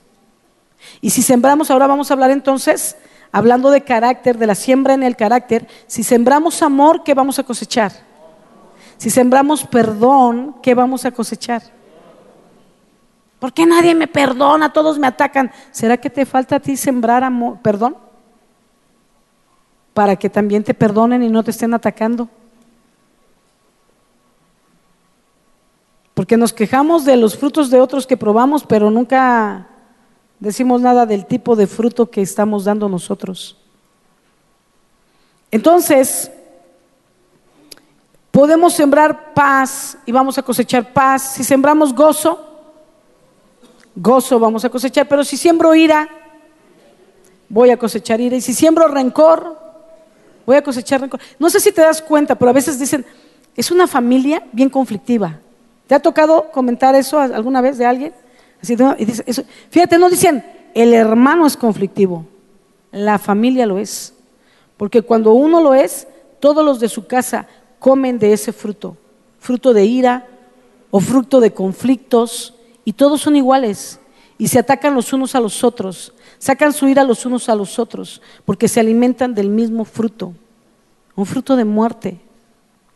[1.01, 2.95] Y si sembramos, ahora vamos a hablar entonces
[3.31, 7.43] hablando de carácter, de la siembra en el carácter, si sembramos amor, ¿qué vamos a
[7.43, 7.91] cosechar?
[8.97, 11.61] Si sembramos perdón, ¿qué vamos a cosechar?
[13.39, 14.73] ¿Por qué nadie me perdona?
[14.73, 15.51] Todos me atacan.
[15.71, 17.95] ¿Será que te falta a ti sembrar amor, perdón?
[19.93, 22.29] Para que también te perdonen y no te estén atacando.
[26.15, 29.67] Porque nos quejamos de los frutos de otros que probamos, pero nunca
[30.39, 33.57] decimos nada del tipo de fruto que estamos dando nosotros.
[35.51, 36.31] Entonces,
[38.31, 41.33] podemos sembrar paz y vamos a cosechar paz.
[41.33, 42.45] Si sembramos gozo,
[43.95, 45.07] gozo vamos a cosechar.
[45.07, 46.07] Pero si siembro ira,
[47.49, 48.35] voy a cosechar ira.
[48.35, 49.57] Y si siembro rencor,
[50.45, 51.19] voy a cosechar rencor.
[51.39, 53.05] No sé si te das cuenta, pero a veces dicen,
[53.55, 55.39] es una familia bien conflictiva.
[55.87, 58.13] ¿Te ha tocado comentar eso alguna vez de alguien?
[58.61, 60.43] Fíjate, no dicen,
[60.73, 62.25] el hermano es conflictivo,
[62.91, 64.13] la familia lo es.
[64.77, 66.07] Porque cuando uno lo es,
[66.39, 67.47] todos los de su casa
[67.79, 68.97] comen de ese fruto,
[69.39, 70.27] fruto de ira
[70.91, 72.53] o fruto de conflictos,
[72.87, 73.99] y todos son iguales
[74.37, 77.79] y se atacan los unos a los otros, sacan su ira los unos a los
[77.79, 80.33] otros, porque se alimentan del mismo fruto,
[81.13, 82.17] un fruto de muerte,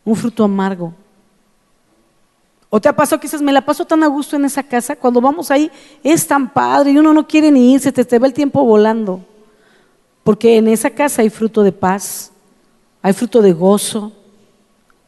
[0.02, 0.94] un fruto amargo.
[2.74, 4.96] ¿O te ha pasado que dices, me la paso tan a gusto en esa casa?
[4.96, 5.70] Cuando vamos ahí
[6.02, 9.20] es tan padre y uno no quiere ni irse, te, te va el tiempo volando.
[10.24, 12.32] Porque en esa casa hay fruto de paz,
[13.02, 14.10] hay fruto de gozo,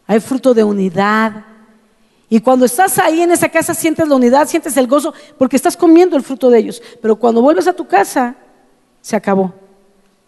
[0.07, 1.43] hay fruto de unidad.
[2.29, 5.75] Y cuando estás ahí en esa casa sientes la unidad, sientes el gozo, porque estás
[5.75, 6.83] comiendo el fruto de ellos.
[7.01, 8.37] Pero cuando vuelves a tu casa,
[9.01, 9.55] se acabó.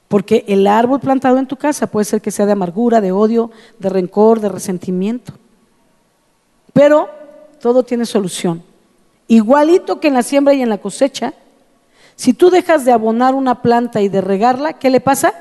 [0.09, 3.51] Porque el árbol plantado en tu casa puede ser que sea de amargura, de odio,
[3.79, 5.35] de rencor, de resentimiento.
[6.73, 7.26] Pero
[7.67, 8.63] todo tiene solución.
[9.27, 11.35] Igualito que en la siembra y en la cosecha,
[12.15, 15.35] si tú dejas de abonar una planta y de regarla, ¿qué le pasa?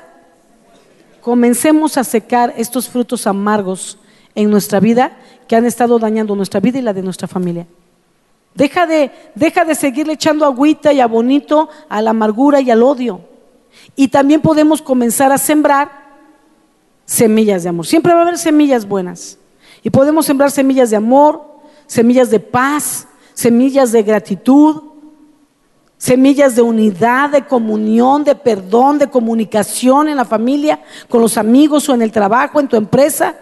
[1.20, 4.00] Comencemos a secar estos frutos amargos
[4.34, 7.68] en nuestra vida que han estado dañando nuestra vida y la de nuestra familia.
[8.56, 13.20] Deja de, deja de seguirle echando agüita y abonito a la amargura y al odio.
[13.94, 15.92] Y también podemos comenzar a sembrar
[17.04, 17.86] semillas de amor.
[17.86, 19.38] Siempre va a haber semillas buenas.
[19.84, 21.55] Y podemos sembrar semillas de amor,
[21.86, 24.82] semillas de paz, semillas de gratitud,
[25.98, 31.88] semillas de unidad, de comunión, de perdón, de comunicación en la familia, con los amigos
[31.88, 33.34] o en el trabajo, en tu empresa.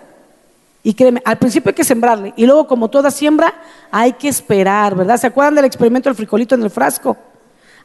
[0.82, 3.54] Y créeme, al principio hay que sembrarle y luego como toda siembra
[3.90, 5.16] hay que esperar, ¿verdad?
[5.16, 7.16] ¿Se acuerdan del experimento del frijolito en el frasco?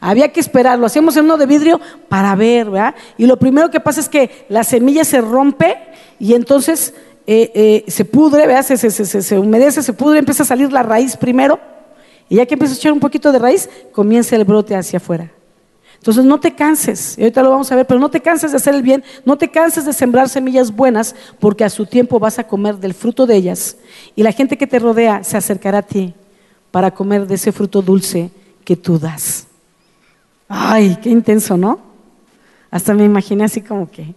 [0.02, 2.95] Había que esperar, lo hacemos en uno de vidrio para ver, ¿verdad?
[3.17, 5.78] Y lo primero que pasa es que la semilla se rompe
[6.19, 6.93] y entonces
[7.31, 11.59] eh, eh, se pudre, Se, se, humedece, se pudre, empieza a salir la raíz primero,
[12.27, 15.31] y ya que empieza a echar un poquito de raíz, comienza el brote hacia afuera.
[15.97, 18.57] Entonces no te canses, y ahorita lo vamos a ver, pero no te canses de
[18.57, 22.39] hacer el bien, no te canses de sembrar semillas buenas, porque a su tiempo vas
[22.39, 23.77] a comer del fruto de ellas,
[24.15, 26.15] y la gente que te rodea se acercará a ti
[26.71, 28.31] para comer de ese fruto dulce
[28.65, 29.45] que tú das.
[30.47, 31.79] Ay, qué intenso, ¿no?
[32.71, 34.15] Hasta me imaginé así como que,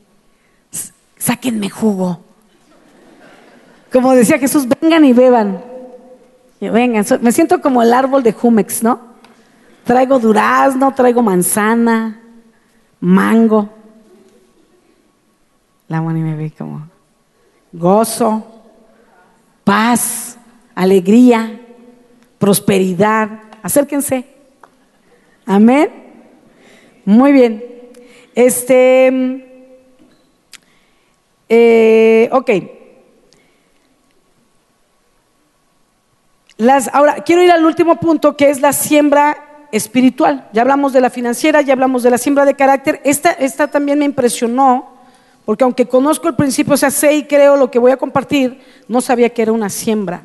[1.19, 2.32] sáquenme jugo.
[3.93, 5.63] Como decía Jesús, vengan y beban.
[6.61, 9.13] vengan, me siento como el árbol de Jumex, ¿no?
[9.85, 12.21] Traigo durazno, traigo manzana,
[13.01, 13.69] mango.
[15.89, 16.89] La Moni me ve como
[17.73, 18.45] gozo,
[19.63, 20.39] paz,
[20.75, 21.61] alegría,
[22.39, 23.29] prosperidad.
[23.63, 24.27] Acérquense.
[25.45, 25.91] Amén.
[27.05, 27.63] Muy bien.
[28.35, 29.45] Este,
[31.49, 32.51] eh, ok.
[36.93, 40.49] Ahora, quiero ir al último punto, que es la siembra espiritual.
[40.53, 43.01] Ya hablamos de la financiera, ya hablamos de la siembra de carácter.
[43.05, 44.89] Esta, también me impresionó,
[45.45, 48.61] porque aunque conozco el principio, o sea, sé y creo lo que voy a compartir,
[48.87, 50.23] no sabía que era una siembra.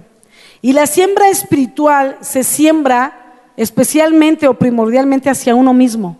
[0.61, 6.17] Y la siembra espiritual se siembra especialmente o primordialmente hacia uno mismo.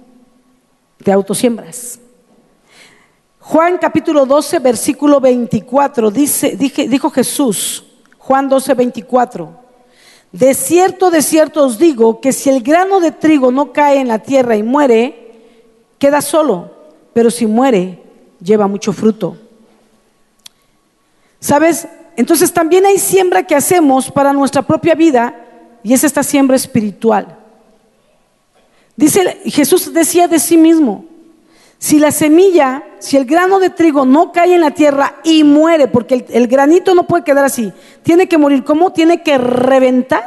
[1.04, 2.00] Te autosiembras.
[3.40, 7.86] Juan capítulo 12, versículo 24, dice, dijo Jesús,
[8.18, 9.67] Juan 12, 24.
[10.32, 14.08] De cierto, de cierto os digo que si el grano de trigo no cae en
[14.08, 15.32] la tierra y muere,
[15.98, 16.72] queda solo,
[17.14, 18.04] pero si muere,
[18.42, 19.38] lleva mucho fruto.
[21.40, 21.88] ¿Sabes?
[22.16, 25.36] Entonces también hay siembra que hacemos para nuestra propia vida
[25.84, 27.38] y es esta siembra espiritual.
[28.96, 31.06] Dice Jesús decía de sí mismo,
[31.80, 35.88] si la semilla, si el grano de trigo no cae en la tierra y muere,
[35.88, 38.64] porque el, granito no puede quedar así, tiene que morir.
[38.64, 38.92] ¿Cómo?
[38.92, 40.26] Tiene que reventar.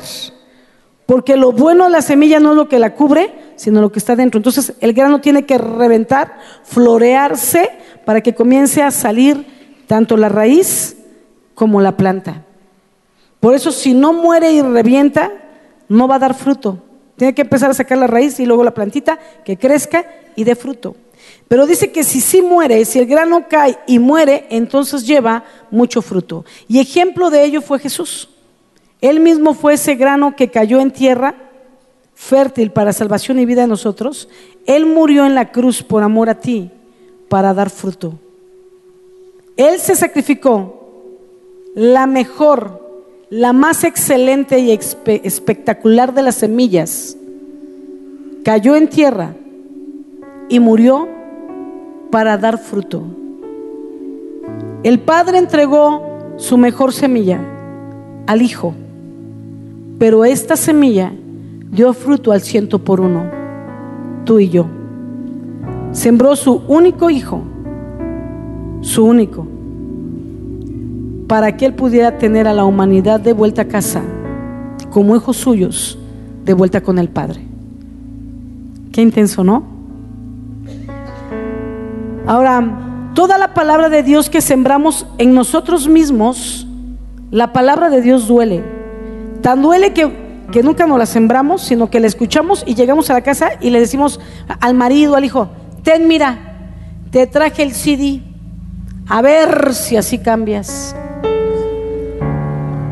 [1.07, 3.99] Porque lo bueno de la semilla no es lo que la cubre, sino lo que
[3.99, 4.39] está dentro.
[4.39, 7.69] Entonces el grano tiene que reventar, florearse,
[8.05, 10.97] para que comience a salir tanto la raíz
[11.55, 12.45] como la planta.
[13.41, 15.33] Por eso si no muere y revienta,
[15.89, 16.79] no va a dar fruto.
[17.17, 20.55] Tiene que empezar a sacar la raíz y luego la plantita que crezca y dé
[20.55, 20.95] fruto.
[21.51, 26.01] Pero dice que si sí muere, si el grano cae y muere, entonces lleva mucho
[26.01, 26.45] fruto.
[26.69, 28.29] Y ejemplo de ello fue Jesús.
[29.01, 31.35] Él mismo fue ese grano que cayó en tierra
[32.15, 34.29] fértil para salvación y vida de nosotros.
[34.65, 36.71] Él murió en la cruz por amor a ti
[37.29, 38.15] para dar fruto.
[39.57, 40.89] Él se sacrificó
[41.75, 42.81] la mejor
[43.29, 47.17] la más excelente y espectacular de las semillas,
[48.45, 49.35] cayó en tierra
[50.49, 51.09] y murió
[52.11, 53.03] para dar fruto.
[54.83, 57.41] El Padre entregó su mejor semilla
[58.27, 58.75] al Hijo,
[59.99, 61.13] pero esta semilla
[61.71, 63.25] dio fruto al ciento por uno,
[64.25, 64.67] tú y yo.
[65.93, 67.43] Sembró su único Hijo,
[68.81, 69.47] su único
[71.31, 74.03] para que Él pudiera tener a la humanidad de vuelta a casa,
[74.91, 75.97] como hijos suyos,
[76.45, 77.41] de vuelta con el Padre.
[78.91, 79.80] Qué intenso, ¿no?
[82.31, 82.63] Ahora,
[83.13, 86.65] toda la palabra de Dios que sembramos en nosotros mismos,
[87.33, 88.63] la palabra de Dios duele.
[89.43, 90.13] Tan duele que,
[90.53, 93.71] que nunca nos la sembramos, sino que la escuchamos y llegamos a la casa y
[93.71, 94.21] le decimos
[94.61, 95.49] al marido, al hijo,
[95.83, 96.39] ten, mira,
[97.11, 98.23] te traje el CD,
[99.09, 100.95] a ver si así cambias.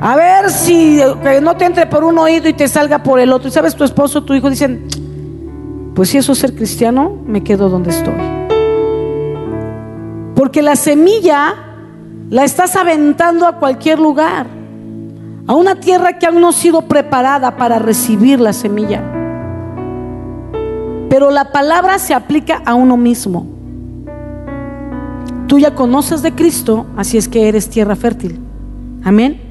[0.01, 1.01] A ver si
[1.43, 3.47] no te entre por un oído y te salga por el otro.
[3.49, 4.89] Y sabes, tu esposo, tu hijo dicen,
[5.95, 8.38] pues si eso es ser cristiano, me quedo donde estoy.
[10.49, 11.57] Porque la semilla
[12.31, 14.47] la estás aventando a cualquier lugar,
[15.47, 19.03] a una tierra que aún no ha sido preparada para recibir la semilla.
[21.11, 23.47] Pero la palabra se aplica a uno mismo.
[25.49, 28.41] Tú ya conoces de Cristo, así es que eres tierra fértil.
[29.05, 29.43] Amén.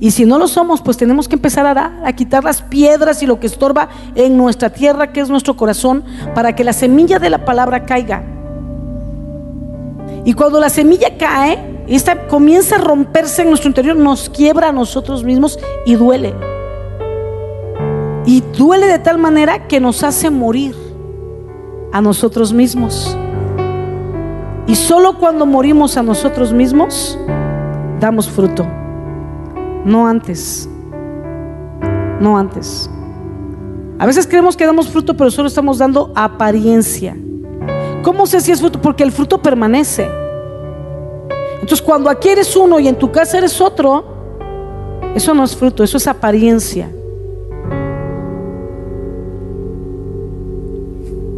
[0.00, 3.26] Y si no lo somos, pues tenemos que empezar a, a quitar las piedras y
[3.26, 6.02] lo que estorba en nuestra tierra, que es nuestro corazón,
[6.34, 8.33] para que la semilla de la palabra caiga.
[10.24, 14.72] Y cuando la semilla cae, esta comienza a romperse en nuestro interior, nos quiebra a
[14.72, 16.34] nosotros mismos y duele.
[18.26, 20.74] Y duele de tal manera que nos hace morir
[21.92, 23.16] a nosotros mismos.
[24.66, 27.18] Y solo cuando morimos a nosotros mismos,
[28.00, 28.66] damos fruto
[29.84, 30.68] no antes.
[32.20, 32.90] No antes.
[33.98, 37.16] A veces creemos que damos fruto, pero solo estamos dando apariencia.
[38.04, 38.80] ¿Cómo sé si es fruto?
[38.82, 40.06] Porque el fruto permanece.
[41.54, 44.04] Entonces, cuando aquí eres uno y en tu casa eres otro,
[45.14, 46.90] eso no es fruto, eso es apariencia.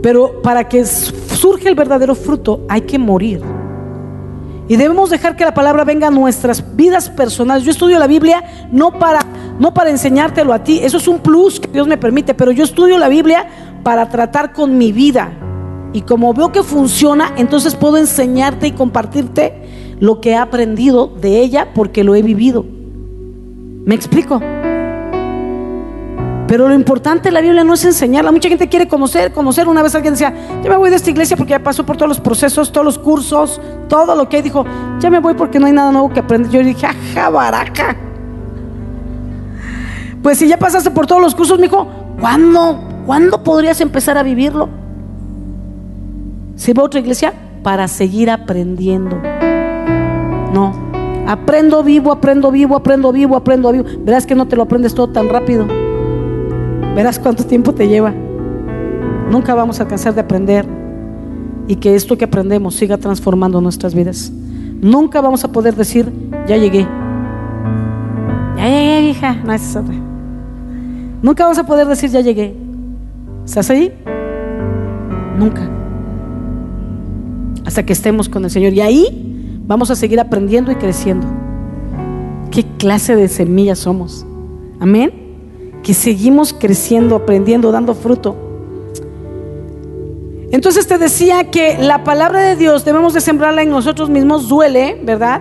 [0.02, 3.40] Pero para que surja el verdadero fruto hay que morir.
[4.66, 7.62] Y debemos dejar que la palabra venga a nuestras vidas personales.
[7.62, 9.20] Yo estudio la Biblia no para,
[9.61, 12.64] no para enseñártelo a ti, eso es un plus que Dios me permite, pero yo
[12.64, 13.46] estudio la Biblia
[13.85, 15.45] para tratar con mi vida.
[15.96, 21.40] Y como veo que funciona, entonces puedo enseñarte y compartirte lo que he aprendido de
[21.40, 22.66] ella porque lo he vivido.
[23.87, 24.38] ¿Me explico?
[26.48, 28.30] Pero lo importante de la Biblia no es enseñarla.
[28.30, 29.68] Mucha gente quiere conocer, conocer.
[29.68, 32.11] Una vez alguien decía, ya me voy de esta iglesia porque ya pasó por todos
[32.11, 34.66] los procesos, todos los cursos, todo lo que dijo,
[35.00, 36.50] ya me voy porque no hay nada nuevo que aprender.
[36.50, 37.96] Yo dije, ajá, baraca.
[40.22, 41.88] Pues si ya pasaste por todos los cursos, me dijo,
[42.20, 42.85] ¿cuándo?
[43.06, 44.85] ¿Cuándo podrías empezar a vivirlo?
[46.56, 47.32] ¿Se va a otra iglesia?
[47.62, 49.16] Para seguir aprendiendo.
[50.52, 50.72] No.
[51.26, 53.84] Aprendo vivo, aprendo vivo, aprendo vivo, aprendo vivo.
[54.00, 55.66] Verás que no te lo aprendes todo tan rápido.
[56.94, 58.12] Verás cuánto tiempo te lleva.
[59.30, 60.66] Nunca vamos a alcanzar de aprender
[61.68, 64.32] y que esto que aprendemos siga transformando nuestras vidas.
[64.80, 66.10] Nunca vamos a poder decir,
[66.46, 66.86] ya llegué.
[68.56, 69.34] Ya llegué, hija.
[69.44, 69.94] No, es otra.
[71.22, 72.56] Nunca vamos a poder decir, ya llegué.
[73.44, 73.92] ¿Estás ahí?
[75.36, 75.75] Nunca.
[77.66, 78.72] Hasta que estemos con el Señor.
[78.72, 81.26] Y ahí vamos a seguir aprendiendo y creciendo.
[82.50, 84.24] ¿Qué clase de semillas somos?
[84.81, 85.26] Amén
[85.87, 88.37] que seguimos creciendo, aprendiendo, dando fruto.
[90.51, 95.01] Entonces te decía que la palabra de Dios debemos de sembrarla en nosotros mismos, duele,
[95.05, 95.40] ¿verdad?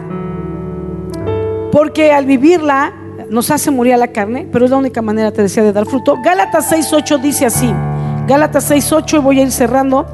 [1.71, 2.93] Porque al vivirla
[3.31, 5.87] nos hace morir a la carne, pero es la única manera, te decía, de dar
[5.87, 6.17] fruto.
[6.23, 7.73] Gálatas 6.8 dice así,
[8.27, 10.05] Gálatas 6.8, voy a ir cerrando.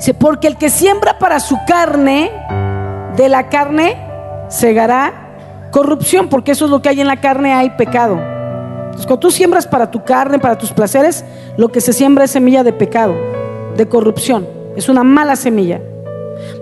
[0.00, 2.32] Dice, porque el que siembra para su carne,
[3.16, 3.96] de la carne
[4.48, 8.18] segará corrupción, porque eso es lo que hay en la carne, hay pecado
[9.06, 11.24] cuando tú siembras para tu carne, para tus placeres,
[11.56, 13.14] lo que se siembra es semilla de pecado,
[13.76, 14.46] de corrupción.
[14.76, 15.80] Es una mala semilla.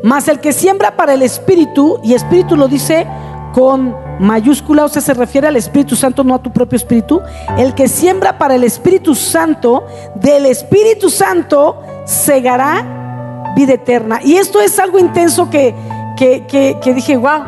[0.03, 3.07] Mas el que siembra para el espíritu, y espíritu lo dice
[3.53, 7.21] con mayúscula, o sea, se refiere al Espíritu Santo, no a tu propio espíritu.
[7.57, 9.87] El que siembra para el Espíritu Santo,
[10.17, 13.08] del Espíritu Santo segará
[13.57, 14.21] vida eterna.
[14.23, 15.75] Y esto es algo intenso que,
[16.17, 17.43] que, dije, wow.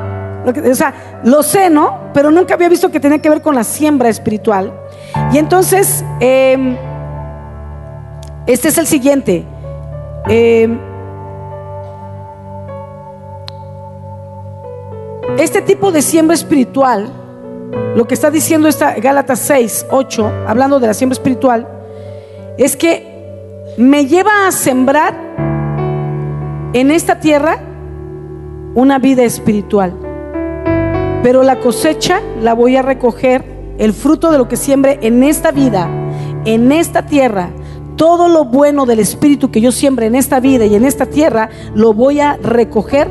[0.70, 2.10] O sea, lo sé, ¿no?
[2.14, 4.72] Pero nunca había visto que tenía que ver con la siembra espiritual.
[5.32, 6.76] Y entonces, em,
[8.46, 9.44] este es el siguiente.
[10.28, 10.78] Eh,
[15.40, 17.10] Este tipo de siembra espiritual,
[17.96, 21.66] lo que está diciendo esta Gálatas 6, 8, hablando de la siembra espiritual,
[22.58, 25.14] es que me lleva a sembrar
[26.72, 27.58] en esta tierra
[28.74, 29.94] una vida espiritual.
[31.22, 33.44] Pero la cosecha la voy a recoger,
[33.78, 35.88] el fruto de lo que siembre en esta vida,
[36.44, 37.50] en esta tierra,
[37.96, 41.50] todo lo bueno del espíritu que yo siembre en esta vida y en esta tierra,
[41.74, 43.08] lo voy a recoger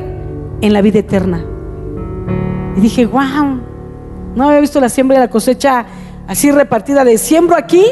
[0.61, 1.45] en la vida eterna.
[2.75, 3.59] Y dije, wow,
[4.35, 5.85] no había visto la siembra y la cosecha
[6.27, 7.83] así repartida de siembro aquí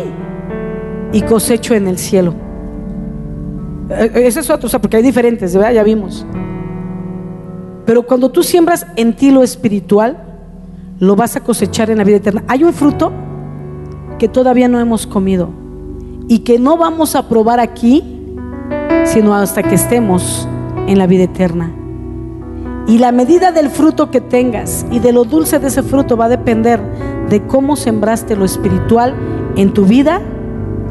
[1.11, 2.46] y cosecho en el cielo.
[3.89, 5.73] Eh, ese es otro, porque hay diferentes, ¿verdad?
[5.73, 6.25] Ya vimos.
[7.85, 10.17] Pero cuando tú siembras en ti lo espiritual,
[10.99, 12.43] lo vas a cosechar en la vida eterna.
[12.47, 13.11] Hay un fruto
[14.19, 15.49] que todavía no hemos comido
[16.27, 18.03] y que no vamos a probar aquí,
[19.05, 20.47] sino hasta que estemos
[20.87, 21.71] en la vida eterna.
[22.87, 26.25] Y la medida del fruto que tengas y de lo dulce de ese fruto va
[26.25, 26.81] a depender
[27.29, 29.13] de cómo sembraste lo espiritual
[29.55, 30.21] en tu vida,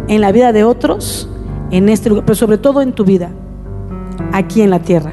[0.08, 1.28] en la vida de otros,
[1.70, 3.30] en este lugar, pero sobre todo en tu vida,
[4.32, 5.12] aquí en la tierra.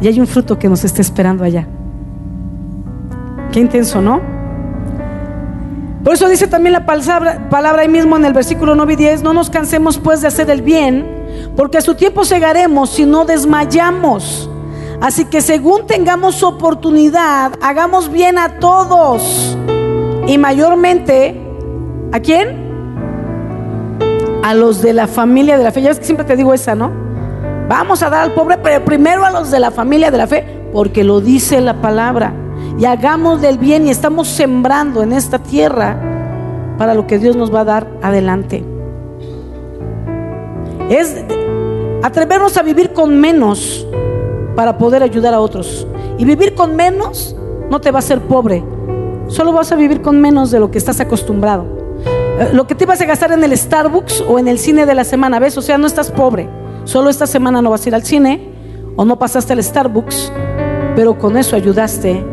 [0.00, 1.66] Y hay un fruto que nos está esperando allá.
[3.52, 4.20] Qué intenso, ¿no?
[6.02, 9.22] Por eso dice también la palabra, palabra ahí mismo en el versículo 9 y 10,
[9.22, 11.06] no nos cansemos pues de hacer el bien,
[11.56, 14.50] porque a su tiempo segaremos si no desmayamos.
[15.00, 19.56] Así que según tengamos oportunidad, hagamos bien a todos.
[20.26, 21.40] Y mayormente,
[22.12, 22.63] ¿a quién?
[24.44, 25.80] A los de la familia de la fe.
[25.80, 26.92] Ya es que siempre te digo esa, ¿no?
[27.66, 30.44] Vamos a dar al pobre, pero primero a los de la familia de la fe,
[30.70, 32.34] porque lo dice la palabra.
[32.78, 35.96] Y hagamos del bien y estamos sembrando en esta tierra
[36.76, 38.62] para lo que Dios nos va a dar adelante.
[40.90, 41.24] Es
[42.02, 43.86] atrevernos a vivir con menos
[44.54, 45.86] para poder ayudar a otros.
[46.18, 47.34] Y vivir con menos
[47.70, 48.62] no te va a hacer pobre,
[49.28, 51.83] solo vas a vivir con menos de lo que estás acostumbrado.
[52.38, 54.94] Eh, lo que te ibas a gastar en el Starbucks o en el cine de
[54.94, 55.56] la semana, ¿ves?
[55.56, 56.48] O sea, no estás pobre,
[56.84, 58.50] solo esta semana no vas a ir al cine
[58.96, 60.32] o no pasaste al Starbucks,
[60.96, 62.24] pero con eso ayudaste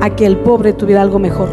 [0.00, 1.48] a que el pobre tuviera algo mejor,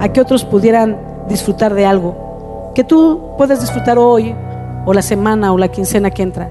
[0.00, 0.98] a que otros pudieran
[1.28, 4.34] disfrutar de algo que tú puedes disfrutar hoy
[4.84, 6.50] o la semana o la quincena que entra.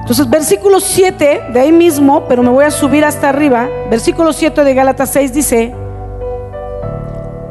[0.00, 4.62] Entonces, versículo 7 de ahí mismo, pero me voy a subir hasta arriba, versículo 7
[4.62, 5.74] de Gálatas 6 dice,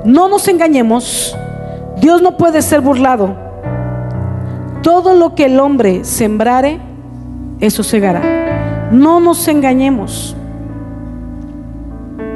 [0.06, 1.38] no nos engañemos,
[2.00, 3.36] Dios no puede ser burlado.
[4.82, 6.80] Todo lo que el hombre sembrare,
[7.60, 8.90] eso segará.
[8.92, 10.36] No nos engañemos.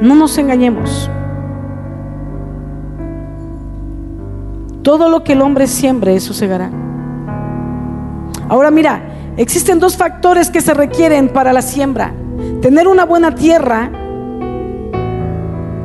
[0.00, 1.10] No nos engañemos.
[4.82, 6.70] Todo lo que el hombre siembre, eso segará.
[8.48, 9.02] Ahora mira,
[9.38, 12.12] Existen dos factores que se requieren para la siembra.
[12.60, 13.88] Tener una buena tierra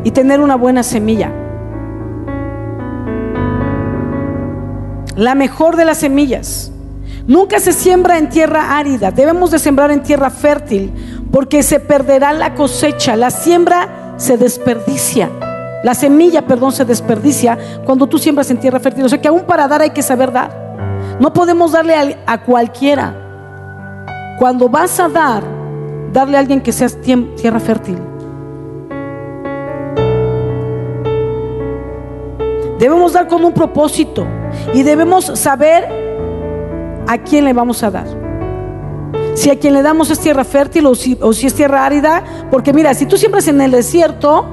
[0.03, 1.31] y tener una buena semilla.
[5.15, 6.71] La mejor de las semillas.
[7.27, 9.11] Nunca se siembra en tierra árida.
[9.11, 10.91] Debemos de sembrar en tierra fértil
[11.31, 13.15] porque se perderá la cosecha.
[13.15, 15.29] La siembra se desperdicia.
[15.83, 19.05] La semilla, perdón, se desperdicia cuando tú siembras en tierra fértil.
[19.05, 21.17] O sea que aún para dar hay que saber dar.
[21.19, 23.15] No podemos darle a, a cualquiera.
[24.39, 25.43] Cuando vas a dar,
[26.11, 27.97] darle a alguien que sea tierra fértil.
[32.79, 34.25] Debemos dar con un propósito
[34.73, 35.87] y debemos saber
[37.07, 38.07] a quién le vamos a dar.
[39.35, 42.23] Si a quien le damos es tierra fértil o si, o si es tierra árida,
[42.51, 44.45] porque mira, si tú siembras en el desierto,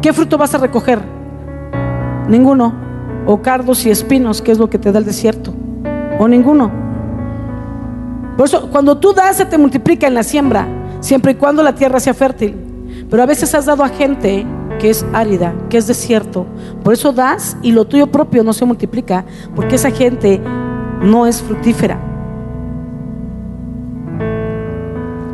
[0.00, 1.00] ¿qué fruto vas a recoger?
[2.28, 2.72] Ninguno.
[3.26, 5.52] O cardos y espinos, que es lo que te da el desierto.
[6.18, 6.70] O ninguno.
[8.36, 10.66] Por eso, cuando tú das, se te multiplica en la siembra,
[11.00, 12.56] siempre y cuando la tierra sea fértil.
[13.10, 14.46] Pero a veces has dado a gente
[14.78, 16.46] que es árida, que es desierto.
[16.82, 19.24] Por eso das y lo tuyo propio no se multiplica,
[19.54, 20.40] porque esa gente
[21.00, 21.98] no es fructífera.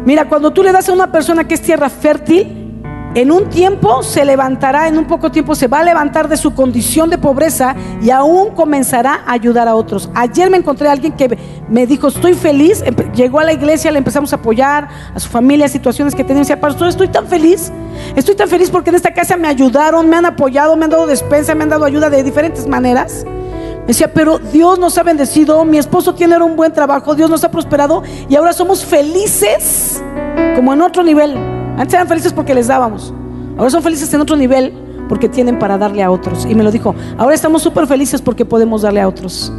[0.05, 2.68] Mira, cuando tú le das a una persona que es tierra fértil,
[3.15, 6.55] en un tiempo se levantará, en un poco tiempo se va a levantar de su
[6.55, 10.11] condición de pobreza y aún comenzará a ayudar a otros.
[10.15, 11.39] Ayer me encontré a alguien que
[11.69, 12.85] me dijo, estoy feliz,
[13.15, 16.61] llegó a la iglesia, le empezamos a apoyar a su familia, situaciones que tenía, decía,
[16.61, 17.73] pastor, estoy tan feliz,
[18.15, 21.07] estoy tan feliz porque en esta casa me ayudaron, me han apoyado, me han dado
[21.07, 23.25] despensa, me han dado ayuda de diferentes maneras.
[23.25, 27.43] Me decía, pero Dios nos ha bendecido, mi esposo tiene un buen trabajo, Dios nos
[27.43, 30.03] ha prosperado y ahora somos felices
[30.55, 31.59] como en otro nivel.
[31.79, 33.15] Antes eran felices porque les dábamos.
[33.57, 34.73] Ahora son felices en otro nivel
[35.09, 36.45] porque tienen para darle a otros.
[36.45, 39.53] Y me lo dijo, ahora estamos súper felices porque podemos darle a otros.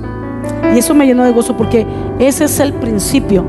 [0.76, 1.88] Y eso me llenó de gozo porque
[2.20, 3.46] ese es el principio.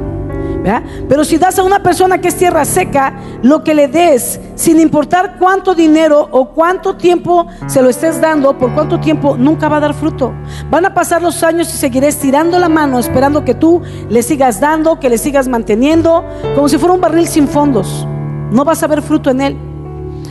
[1.08, 4.78] Pero si das a una persona que es tierra seca, lo que le des, sin
[4.78, 9.78] importar cuánto dinero o cuánto tiempo se lo estés dando, por cuánto tiempo, nunca va
[9.78, 10.32] a dar fruto.
[10.70, 14.60] Van a pasar los años y seguirás tirando la mano, esperando que tú le sigas
[14.60, 18.06] dando, que le sigas manteniendo, como si fuera un barril sin fondos
[18.50, 19.56] no vas a ver fruto en él.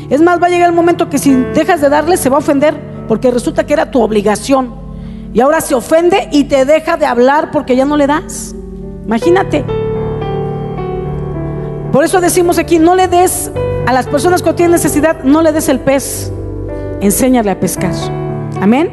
[0.09, 2.39] Es más, va a llegar el momento que si dejas de darle se va a
[2.39, 4.73] ofender porque resulta que era tu obligación.
[5.33, 8.55] Y ahora se ofende y te deja de hablar porque ya no le das.
[9.05, 9.63] Imagínate.
[11.91, 13.51] Por eso decimos aquí, no le des
[13.87, 16.31] a las personas que tienen necesidad, no le des el pez.
[17.01, 17.93] Enséñale a pescar.
[18.61, 18.89] Amén.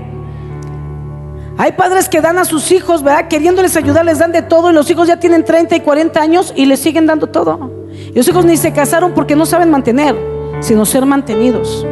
[1.58, 3.28] Hay padres que dan a sus hijos, ¿verdad?
[3.28, 6.52] Queriéndoles ayudar, les dan de todo y los hijos ya tienen 30 y 40 años
[6.54, 7.75] y les siguen dando todo.
[8.16, 10.16] Los hijos ni se casaron porque no saben mantener,
[10.60, 11.86] sino ser mantenidos.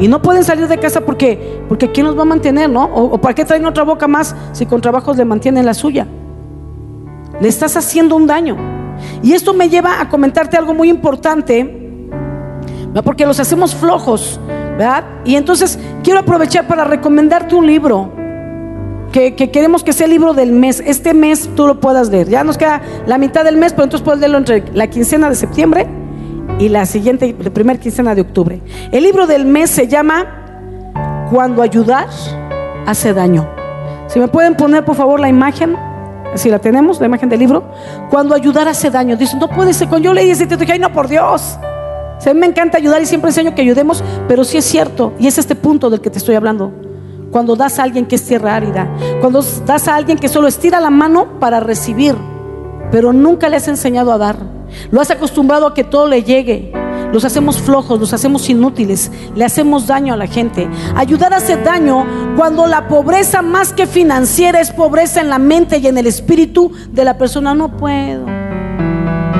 [0.00, 2.84] Y no pueden salir de casa porque, porque ¿quién los va a mantener, no?
[2.86, 6.08] O, para qué traen otra boca más si con trabajos le mantienen la suya.
[7.40, 8.56] Le estás haciendo un daño.
[9.22, 12.02] Y esto me lleva a comentarte algo muy importante,
[13.04, 14.40] porque los hacemos flojos,
[14.76, 15.04] ¿verdad?
[15.24, 18.17] Y entonces quiero aprovechar para recomendarte un libro
[19.12, 20.82] que, queremos que sea el libro del mes.
[20.84, 22.28] Este mes tú lo puedas leer.
[22.28, 25.34] Ya nos queda la mitad del mes, pero entonces puedes leerlo entre la quincena de
[25.34, 25.86] septiembre
[26.58, 28.60] y la siguiente, la primera quincena de octubre.
[28.92, 32.08] El libro del mes se llama Cuando ayudar
[32.86, 33.48] hace daño.
[34.08, 35.76] Si me pueden poner por favor la imagen,
[36.34, 37.64] si la tenemos, la imagen del libro.
[38.10, 39.16] Cuando ayudar hace daño.
[39.16, 39.88] Dice, no puede ser.
[39.88, 41.58] Cuando yo leí ese título, dije, ay, no, por Dios.
[42.26, 45.38] O me encanta ayudar y siempre enseño que ayudemos, pero sí es cierto, y es
[45.38, 46.72] este punto del que te estoy hablando
[47.30, 48.88] cuando das a alguien que es tierra árida,
[49.20, 52.16] cuando das a alguien que solo estira la mano para recibir,
[52.90, 54.36] pero nunca le has enseñado a dar.
[54.90, 56.72] Lo has acostumbrado a que todo le llegue.
[57.12, 60.68] Los hacemos flojos, los hacemos inútiles, le hacemos daño a la gente.
[60.94, 62.04] Ayudar hace daño
[62.36, 66.70] cuando la pobreza más que financiera es pobreza en la mente y en el espíritu
[66.90, 67.54] de la persona.
[67.54, 68.26] No puedo.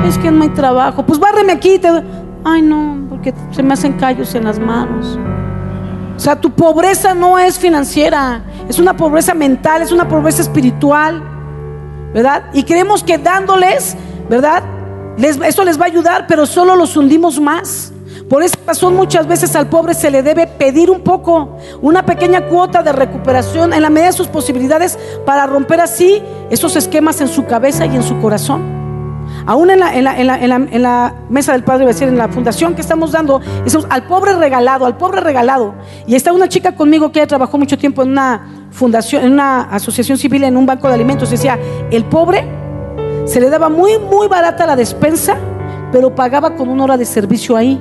[0.06, 1.04] Es que no hay trabajo.
[1.04, 1.78] Pues bárreme aquí.
[1.78, 1.88] Te...
[2.42, 5.18] Ay, no, porque se me hacen callos en las manos.
[6.18, 11.22] O sea, tu pobreza no es financiera, es una pobreza mental, es una pobreza espiritual,
[12.12, 12.46] ¿verdad?
[12.52, 13.96] Y creemos que dándoles,
[14.28, 14.64] ¿verdad?
[15.16, 17.92] Eso les va a ayudar, pero solo los hundimos más.
[18.28, 22.48] Por esa razón muchas veces al pobre se le debe pedir un poco, una pequeña
[22.48, 27.28] cuota de recuperación en la medida de sus posibilidades para romper así esos esquemas en
[27.28, 28.77] su cabeza y en su corazón.
[29.46, 34.06] Aún en la, mesa del Padre, decir, en la fundación que estamos dando, decimos al
[34.06, 35.74] pobre regalado, al pobre regalado.
[36.06, 40.18] Y está una chica conmigo que trabajó mucho tiempo en una fundación, en una asociación
[40.18, 41.30] civil, en un banco de alimentos.
[41.30, 41.58] Decía,
[41.90, 42.44] el pobre
[43.24, 45.36] se le daba muy, muy barata la despensa,
[45.92, 47.80] pero pagaba con una hora de servicio ahí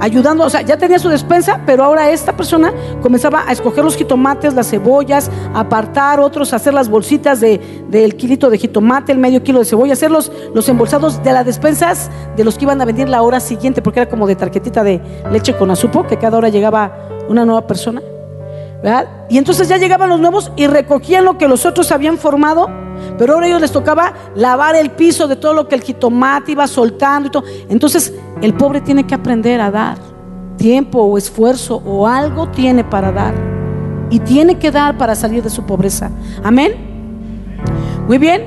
[0.00, 2.72] ayudando, o sea, ya tenía su despensa, pero ahora esta persona
[3.02, 8.50] comenzaba a escoger los jitomates, las cebollas, apartar otros, hacer las bolsitas de, del kilito
[8.50, 12.44] de jitomate, el medio kilo de cebolla, hacer los, los embolsados de las despensas de
[12.44, 15.56] los que iban a venir la hora siguiente, porque era como de tarjetita de leche
[15.56, 16.92] con azúcar, que cada hora llegaba
[17.28, 18.00] una nueva persona.
[18.82, 19.08] ¿verdad?
[19.28, 22.68] Y entonces ya llegaban los nuevos y recogían lo que los otros habían formado,
[23.16, 26.52] pero ahora a ellos les tocaba lavar el piso de todo lo que el jitomate
[26.52, 27.44] iba soltando y todo.
[27.68, 29.98] Entonces el pobre tiene que aprender a dar
[30.56, 33.34] tiempo o esfuerzo o algo tiene para dar.
[34.10, 36.10] Y tiene que dar para salir de su pobreza.
[36.42, 36.72] Amén.
[38.06, 38.46] Muy bien.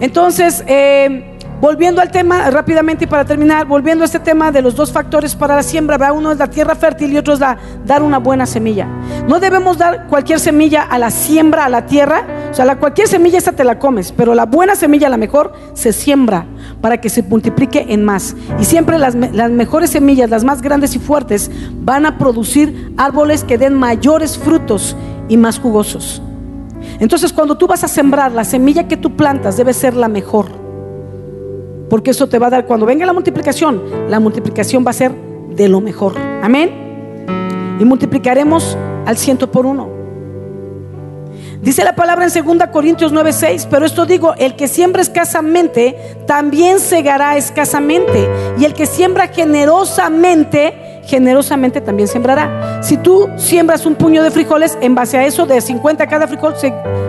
[0.00, 1.30] Entonces, eh,
[1.60, 5.34] Volviendo al tema rápidamente y para terminar, volviendo a este tema de los dos factores
[5.34, 8.46] para la siembra, uno es la tierra fértil y otro es la, dar una buena
[8.46, 8.88] semilla.
[9.30, 12.26] No debemos dar cualquier semilla a la siembra, a la tierra.
[12.50, 15.92] O sea, cualquier semilla esta te la comes, pero la buena semilla, la mejor, se
[15.92, 16.46] siembra
[16.80, 18.34] para que se multiplique en más.
[18.58, 23.44] Y siempre las, las mejores semillas, las más grandes y fuertes, van a producir árboles
[23.44, 24.96] que den mayores frutos
[25.28, 26.20] y más jugosos.
[26.98, 30.46] Entonces, cuando tú vas a sembrar, la semilla que tú plantas debe ser la mejor
[31.88, 35.12] porque eso te va a dar, cuando venga la multiplicación, la multiplicación va a ser
[35.54, 36.14] de lo mejor.
[36.42, 36.90] Amén.
[37.80, 38.76] Y multiplicaremos
[39.10, 39.88] al ciento por uno.
[41.62, 45.96] Dice la palabra en 2 Corintios 9:6, pero esto digo, el que siembra escasamente,
[46.28, 48.30] también segará escasamente.
[48.56, 52.80] Y el que siembra generosamente, generosamente también sembrará.
[52.82, 56.54] Si tú siembras un puño de frijoles, en base a eso, de 50 cada frijol,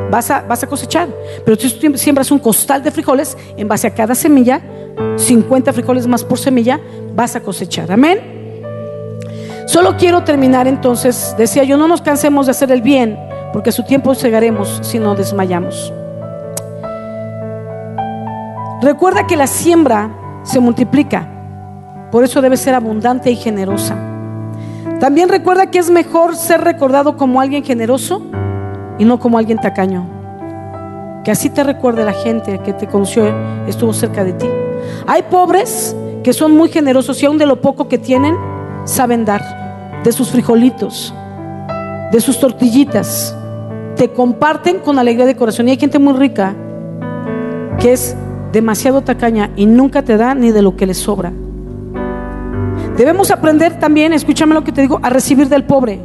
[0.09, 1.07] vas, a, vas a cosechar.
[1.45, 4.59] Pero si tú siembras un costal de frijoles, en base a cada semilla,
[5.17, 6.79] 50 frijoles más por semilla,
[7.13, 7.91] vas a cosechar.
[7.91, 8.40] Amén.
[9.72, 13.17] Solo quiero terminar entonces, decía yo, no nos cansemos de hacer el bien,
[13.53, 15.93] porque su tiempo cegaremos si no desmayamos.
[18.82, 20.13] Recuerda que la siembra
[20.43, 21.26] se multiplica,
[22.11, 23.95] por eso debe ser abundante y generosa.
[24.99, 28.22] También recuerda que es mejor ser recordado como alguien generoso
[28.99, 30.05] y no como alguien tacaño.
[31.24, 33.24] Que así te recuerde la gente que te conoció,
[33.67, 34.49] estuvo cerca de ti.
[35.07, 35.95] Hay pobres
[36.26, 38.36] que son muy generosos y aún de lo poco que tienen,
[38.84, 39.61] saben dar.
[40.03, 41.13] De sus frijolitos,
[42.11, 43.35] de sus tortillitas.
[43.95, 45.67] Te comparten con alegría de corazón.
[45.67, 46.55] Y hay gente muy rica
[47.79, 48.15] que es
[48.51, 51.31] demasiado tacaña y nunca te da ni de lo que le sobra.
[52.97, 56.01] Debemos aprender también, escúchame lo que te digo, a recibir del pobre.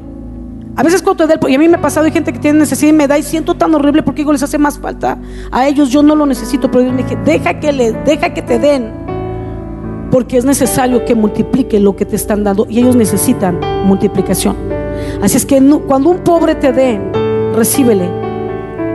[0.76, 2.38] A veces cuando te da el y a mí me ha pasado, hay gente que
[2.38, 5.18] tiene necesidad y me da y siento tan horrible porque digo, les hace más falta
[5.51, 8.42] a ellos, yo no lo necesito, pero Dios me dije, deja que, le, deja que
[8.42, 8.92] te den,
[10.11, 14.57] porque es necesario que multiplique lo que te están dando y ellos necesitan multiplicación.
[15.23, 17.01] Así es que cuando un pobre te dé,
[17.55, 18.09] recíbele,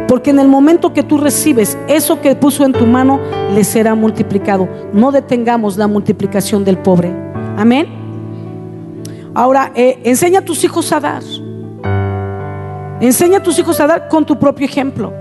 [0.07, 3.19] porque en el momento que tú recibes eso que puso en tu mano,
[3.53, 4.67] le será multiplicado.
[4.93, 7.13] No detengamos la multiplicación del pobre.
[7.57, 7.87] Amén.
[9.33, 11.23] Ahora, eh, enseña a tus hijos a dar.
[12.99, 15.13] Enseña a tus hijos a dar con tu propio ejemplo.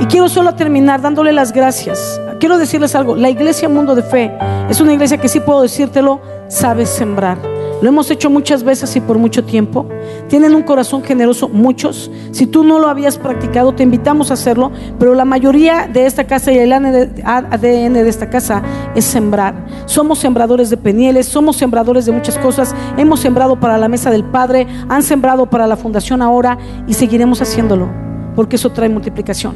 [0.00, 2.20] Y quiero solo terminar dándole las gracias.
[2.44, 3.16] Quiero decirles algo.
[3.16, 4.30] La iglesia Mundo de Fe
[4.68, 7.38] es una iglesia que sí puedo decírtelo, sabe sembrar.
[7.80, 9.88] Lo hemos hecho muchas veces y por mucho tiempo.
[10.28, 12.10] Tienen un corazón generoso, muchos.
[12.32, 14.72] Si tú no lo habías practicado, te invitamos a hacerlo.
[14.98, 18.62] Pero la mayoría de esta casa y el ADN de esta casa
[18.94, 19.64] es sembrar.
[19.86, 22.74] Somos sembradores de penieles, somos sembradores de muchas cosas.
[22.98, 27.40] Hemos sembrado para la mesa del Padre, han sembrado para la fundación ahora y seguiremos
[27.40, 27.88] haciéndolo.
[28.36, 29.54] Porque eso trae multiplicación.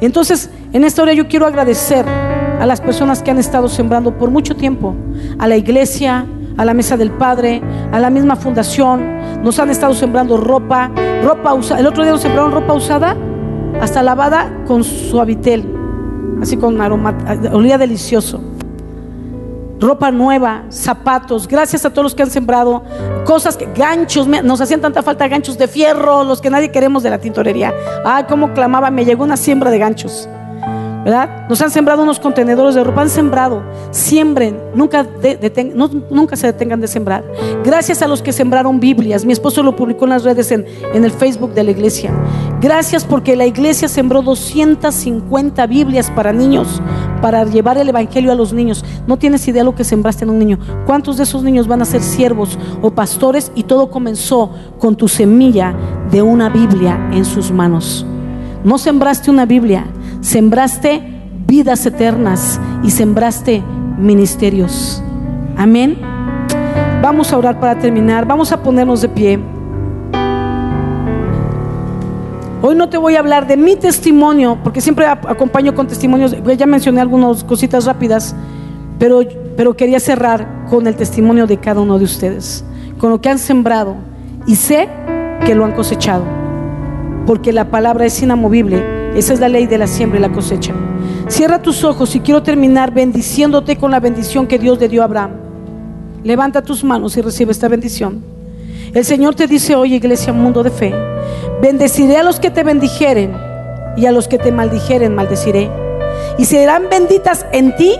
[0.00, 2.04] Entonces, en esta hora yo quiero agradecer
[2.58, 4.94] a las personas que han estado sembrando por mucho tiempo,
[5.38, 9.42] a la iglesia, a la mesa del Padre, a la misma fundación.
[9.42, 10.90] Nos han estado sembrando ropa,
[11.22, 11.80] ropa usada.
[11.80, 13.16] El otro día nos sembraron ropa usada,
[13.80, 15.64] hasta lavada con suavitel,
[16.42, 17.16] así con aroma,
[17.52, 18.40] olía delicioso.
[19.80, 22.82] Ropa nueva, zapatos, gracias a todos los que han sembrado
[23.24, 27.10] cosas, que, ganchos, nos hacían tanta falta ganchos de fierro, los que nadie queremos de
[27.10, 27.72] la tintorería.
[28.04, 30.28] Ay, cómo clamaba, me llegó una siembra de ganchos.
[31.48, 35.06] Nos han sembrado unos contenedores de ropa, han sembrado, siembren, nunca,
[36.10, 37.24] nunca se detengan de sembrar.
[37.64, 41.04] Gracias a los que sembraron Biblias, mi esposo lo publicó en las redes, en, en
[41.04, 42.12] el Facebook de la iglesia.
[42.60, 46.82] Gracias porque la iglesia sembró 250 Biblias para niños,
[47.22, 48.84] para llevar el Evangelio a los niños.
[49.06, 50.58] No tienes idea lo que sembraste en un niño.
[50.84, 53.50] ¿Cuántos de esos niños van a ser siervos o pastores?
[53.54, 55.74] Y todo comenzó con tu semilla
[56.10, 58.04] de una Biblia en sus manos.
[58.64, 59.86] No sembraste una Biblia,
[60.20, 61.02] sembraste
[61.46, 63.62] vidas eternas y sembraste
[63.98, 65.02] ministerios.
[65.56, 65.98] Amén.
[67.02, 68.26] Vamos a orar para terminar.
[68.26, 69.40] Vamos a ponernos de pie.
[72.60, 76.36] Hoy no te voy a hablar de mi testimonio, porque siempre acompaño con testimonios.
[76.56, 78.34] Ya mencioné algunas cositas rápidas,
[78.98, 79.20] pero,
[79.56, 82.64] pero quería cerrar con el testimonio de cada uno de ustedes,
[82.98, 83.94] con lo que han sembrado.
[84.46, 84.88] Y sé
[85.46, 86.24] que lo han cosechado,
[87.26, 90.72] porque la palabra es inamovible esa es la ley de la siembra y la cosecha.
[91.26, 95.06] Cierra tus ojos y quiero terminar bendiciéndote con la bendición que Dios le dio a
[95.06, 95.32] Abraham.
[96.22, 98.22] Levanta tus manos y recibe esta bendición.
[98.94, 100.94] El Señor te dice hoy, iglesia, mundo de fe,
[101.60, 103.32] bendeciré a los que te bendijeren
[103.96, 105.68] y a los que te maldijeren, maldeciré.
[106.38, 107.94] Y serán benditas en ti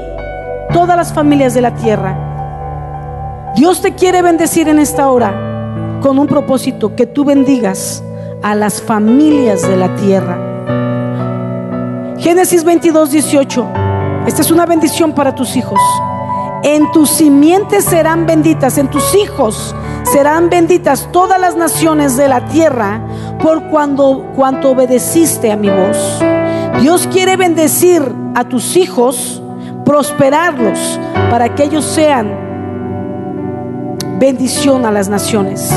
[0.73, 3.53] todas las familias de la tierra.
[3.57, 8.05] Dios te quiere bendecir en esta hora con un propósito, que tú bendigas
[8.43, 10.48] a las familias de la tierra.
[12.21, 13.69] Génesis 22, 18.
[14.27, 15.79] Esta es una bendición para tus hijos.
[16.65, 22.45] En tus simientes serán benditas, en tus hijos serán benditas todas las naciones de la
[22.47, 23.01] tierra
[23.41, 26.21] por cuando, cuanto obedeciste a mi voz.
[26.81, 28.03] Dios quiere bendecir
[28.35, 29.41] a tus hijos,
[29.85, 30.99] prosperarlos
[31.31, 32.35] para que ellos sean
[34.19, 35.71] bendición a las naciones.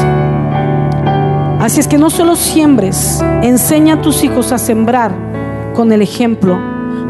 [1.59, 5.30] Así es que no solo siembres, enseña a tus hijos a sembrar
[5.81, 6.59] con el ejemplo,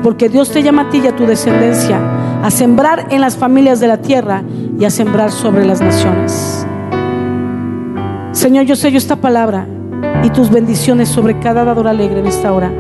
[0.02, 2.00] porque Dios te llama a ti y a tu descendencia
[2.42, 4.44] a sembrar en las familias de la tierra
[4.80, 6.66] y a sembrar sobre las naciones.
[8.32, 9.68] Señor, yo sello esta palabra
[10.24, 12.72] y tus bendiciones sobre cada dador alegre en esta hora,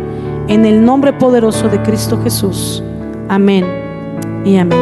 [0.47, 2.81] en el nombre poderoso de Cristo Jesús.
[3.27, 3.65] Amén
[4.45, 4.79] y amén.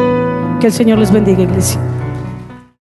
[0.60, 1.80] Que el Señor les bendiga, iglesia.